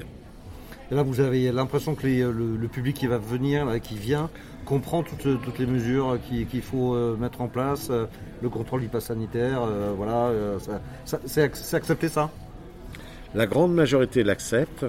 Et 0.91 0.95
là, 0.95 1.04
vous 1.04 1.19
avez 1.19 1.52
l'impression 1.52 1.95
que 1.95 2.08
les- 2.08 2.21
le, 2.21 2.67
public 2.67 2.95
qui 2.95 3.08
va 3.08 3.17
venir, 3.17 3.67
qui 3.82 3.97
vient, 3.97 4.30
comprend 4.65 5.04
toutes, 5.04 5.41
toutes 5.43 5.60
les 5.60 5.65
mesures 5.65 6.17
qui- 6.28 6.45
qu'il 6.45 6.62
faut 6.62 6.95
euh, 6.95 7.17
mettre 7.17 7.41
en 7.41 7.47
place, 7.47 7.89
euh, 7.89 8.06
le 8.41 8.50
contrôle 8.50 8.82
du 8.82 8.88
pass 8.88 9.06
sanitaire, 9.06 9.63
euh, 9.63 9.91
voilà, 9.95 10.28
euh, 10.28 10.58
c'est 11.26 11.41
ac- 11.47 11.56
c'est 11.56 11.76
accepté 11.76 12.08
ça? 12.08 12.30
La 13.36 13.45
grande 13.47 13.73
majorité 13.73 14.23
l'accepte. 14.23 14.86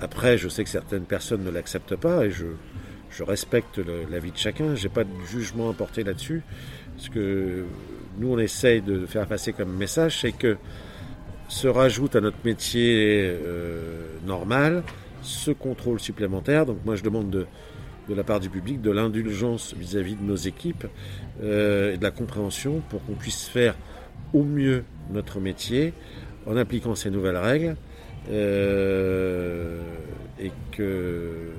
Après, 0.00 0.36
je 0.38 0.48
sais 0.48 0.64
que 0.64 0.70
certaines 0.70 1.04
personnes 1.04 1.44
ne 1.44 1.50
l'acceptent 1.50 1.96
pas 1.96 2.24
et 2.26 2.30
je, 2.30 2.46
je 3.10 3.22
respecte 3.22 3.80
l'avis 4.10 4.32
de 4.32 4.36
chacun. 4.36 4.74
J'ai 4.74 4.88
pas 4.88 5.04
de 5.04 5.10
jugement 5.30 5.70
à 5.70 5.72
porter 5.74 6.02
là-dessus. 6.02 6.42
Ce 6.96 7.08
que 7.10 7.64
nous, 8.18 8.32
on 8.32 8.38
essaye 8.38 8.80
de 8.80 9.06
faire 9.06 9.26
passer 9.26 9.52
comme 9.52 9.72
message, 9.76 10.20
c'est 10.20 10.32
que 10.32 10.56
se 11.48 11.68
rajoute 11.68 12.16
à 12.16 12.20
notre 12.20 12.38
métier 12.44 13.22
euh, 13.24 14.06
normal 14.26 14.82
ce 15.22 15.50
contrôle 15.50 16.00
supplémentaire. 16.00 16.66
Donc 16.66 16.78
moi, 16.84 16.96
je 16.96 17.02
demande 17.02 17.30
de, 17.30 17.46
la 18.08 18.24
part 18.24 18.40
du 18.40 18.50
public 18.50 18.80
de 18.80 18.90
l'indulgence 18.90 19.74
vis-à-vis 19.78 20.16
de 20.16 20.22
nos 20.22 20.36
équipes 20.36 20.86
euh, 21.42 21.94
et 21.94 21.96
de 21.96 22.02
la 22.02 22.10
compréhension 22.10 22.82
pour 22.88 23.04
qu'on 23.04 23.14
puisse 23.14 23.46
faire 23.46 23.76
au 24.32 24.42
mieux 24.42 24.84
notre 25.12 25.38
métier 25.38 25.92
en 26.46 26.56
appliquant 26.56 26.94
ces 26.94 27.10
nouvelles 27.10 27.36
règles 27.36 27.76
euh, 28.30 29.80
et 30.40 30.50
que 30.72 31.52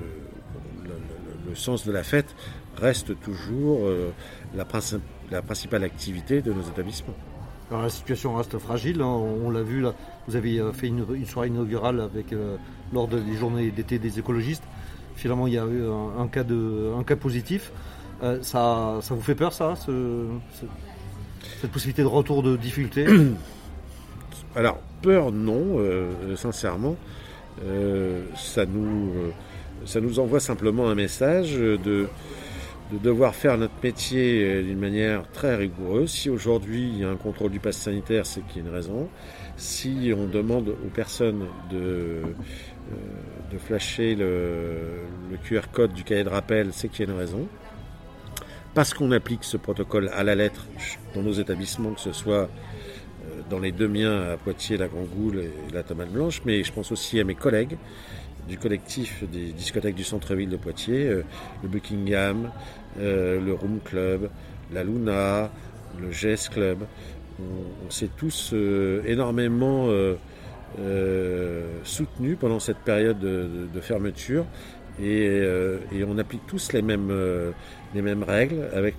le, 1.48 1.54
sens 1.54 1.86
de 1.86 1.92
la 1.92 2.02
fête 2.02 2.34
reste 2.76 3.18
toujours 3.20 3.86
euh, 3.86 4.10
la, 4.54 4.64
princi- 4.64 5.00
la 5.30 5.42
principale 5.42 5.84
activité 5.84 6.42
de 6.42 6.52
nos 6.52 6.62
établissements. 6.62 7.14
Alors 7.70 7.82
la 7.82 7.90
situation 7.90 8.34
reste 8.34 8.58
fragile, 8.58 9.00
hein, 9.00 9.06
on, 9.06 9.50
l'a 9.50 9.62
vu 9.62 9.84
vous 10.28 10.36
avez 10.36 10.62
fait 10.74 10.88
une, 10.88 11.06
une 11.14 11.26
soirée 11.26 11.48
inaugurale 11.48 12.00
avec, 12.00 12.34
lors 12.92 13.08
de- 13.08 13.18
des 13.18 13.36
journées 13.36 13.70
d'été 13.70 13.98
des 13.98 14.18
écologistes. 14.18 14.62
Finalement, 15.16 15.46
il 15.46 15.52
y 15.54 15.58
a 15.58 15.64
eu 15.64 15.82
un, 16.18 16.26
cas, 16.28 16.42
de, 16.44 16.92
un 16.98 17.02
cas 17.04 17.16
positif. 17.16 17.70
Euh, 18.22 18.38
ça, 18.42 18.98
ça 19.02 19.14
vous 19.14 19.20
fait 19.20 19.34
peur, 19.34 19.52
ça, 19.52 19.74
ce- 19.76 20.26
ce- 20.54 20.66
cette 21.60 21.70
possibilité 21.70 22.02
de 22.02 22.08
retour 22.08 22.42
de 22.42 22.56
difficulté 22.56 23.06
Alors, 24.56 24.78
peur, 25.00 25.32
non, 25.32 25.78
euh, 25.78 26.36
sincèrement. 26.36 26.96
Euh, 27.64 28.22
ça, 28.36 28.66
nous, 28.66 29.10
ça 29.86 30.00
nous 30.00 30.18
envoie 30.18 30.40
simplement 30.40 30.88
un 30.88 30.94
message 30.94 31.54
de, 31.54 32.08
de 32.92 32.98
devoir 32.98 33.34
faire 33.34 33.56
notre 33.56 33.74
métier 33.82 34.44
euh, 34.44 34.62
d'une 34.62 34.78
manière 34.78 35.28
très 35.32 35.56
rigoureuse. 35.56 36.10
Si 36.10 36.28
aujourd'hui 36.28 36.90
il 36.92 36.98
y 36.98 37.04
a 37.04 37.08
un 37.08 37.16
contrôle 37.16 37.50
du 37.50 37.58
pass 37.58 37.76
sanitaire, 37.76 38.26
c'est 38.26 38.46
qu'il 38.46 38.62
y 38.62 38.66
a 38.66 38.68
une 38.68 38.74
raison. 38.74 39.08
Si 39.56 40.12
on 40.16 40.26
demande 40.26 40.68
aux 40.68 40.90
personnes 40.94 41.46
de, 41.70 41.76
euh, 41.78 42.22
de 43.50 43.58
flasher 43.58 44.14
le, 44.14 44.76
le 45.30 45.36
QR 45.38 45.62
code 45.72 45.94
du 45.94 46.04
cahier 46.04 46.24
de 46.24 46.28
rappel, 46.28 46.68
c'est 46.72 46.88
qu'il 46.88 47.06
y 47.06 47.08
a 47.08 47.12
une 47.12 47.18
raison. 47.18 47.48
parce 48.74 48.94
qu'on 48.94 49.12
applique 49.12 49.44
ce 49.44 49.56
protocole 49.56 50.10
à 50.14 50.22
la 50.22 50.34
lettre 50.34 50.66
dans 51.14 51.22
nos 51.22 51.32
établissements, 51.32 51.92
que 51.92 52.00
ce 52.00 52.12
soit 52.12 52.48
euh, 53.24 53.40
dans 53.48 53.58
les 53.58 53.72
deux 53.72 53.88
miens 53.88 54.32
à 54.32 54.36
Poitiers, 54.36 54.76
la 54.76 54.88
Grand-Goule 54.88 55.38
et 55.38 55.72
la 55.72 55.82
Tomate 55.82 56.10
Blanche, 56.10 56.42
mais 56.44 56.62
je 56.62 56.72
pense 56.72 56.92
aussi 56.92 57.20
à 57.20 57.24
mes 57.24 57.34
collègues 57.34 57.76
du 58.48 58.58
collectif 58.58 59.24
des 59.30 59.52
discothèques 59.52 59.94
du 59.94 60.04
centre-ville 60.04 60.48
de 60.48 60.56
Poitiers, 60.56 61.06
euh, 61.06 61.22
le 61.62 61.68
Buckingham, 61.68 62.50
euh, 62.98 63.40
le 63.40 63.54
Room 63.54 63.80
Club, 63.84 64.30
la 64.72 64.84
Luna, 64.84 65.50
le 66.00 66.10
Jazz 66.10 66.48
Club. 66.48 66.78
On, 67.40 67.90
s'est 67.90 68.10
tous 68.16 68.54
énormément 69.06 69.88
soutenus 71.82 72.36
pendant 72.38 72.60
cette 72.60 72.78
période 72.78 73.18
de, 73.18 73.80
fermeture 73.80 74.44
et, 75.02 75.24
et, 75.92 76.04
on 76.06 76.18
applique 76.18 76.46
tous 76.46 76.72
les 76.72 76.82
mêmes, 76.82 77.10
les 77.94 78.02
mêmes 78.02 78.22
règles 78.22 78.68
avec 78.74 78.94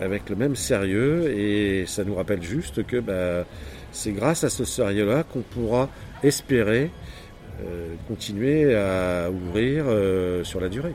avec 0.00 0.28
le 0.30 0.36
même 0.36 0.56
sérieux 0.56 1.30
et 1.30 1.86
ça 1.86 2.04
nous 2.04 2.14
rappelle 2.14 2.42
juste 2.42 2.86
que 2.86 2.98
bah, 2.98 3.44
c'est 3.92 4.12
grâce 4.12 4.44
à 4.44 4.50
ce 4.50 4.64
sérieux-là 4.64 5.24
qu'on 5.24 5.42
pourra 5.42 5.88
espérer 6.24 6.90
euh, 7.62 7.94
continuer 8.08 8.74
à 8.74 9.30
ouvrir 9.30 9.84
euh, 9.86 10.42
sur 10.42 10.60
la 10.60 10.68
durée. 10.68 10.94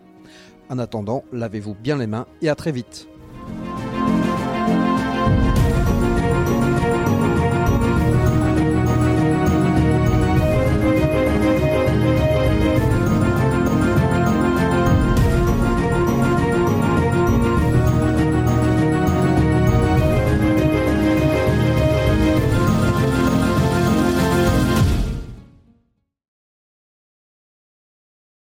En 0.71 0.79
attendant, 0.79 1.25
lavez-vous 1.33 1.75
bien 1.75 1.97
les 1.97 2.07
mains 2.07 2.27
et 2.41 2.47
à 2.47 2.55
très 2.55 2.71
vite. 2.71 3.10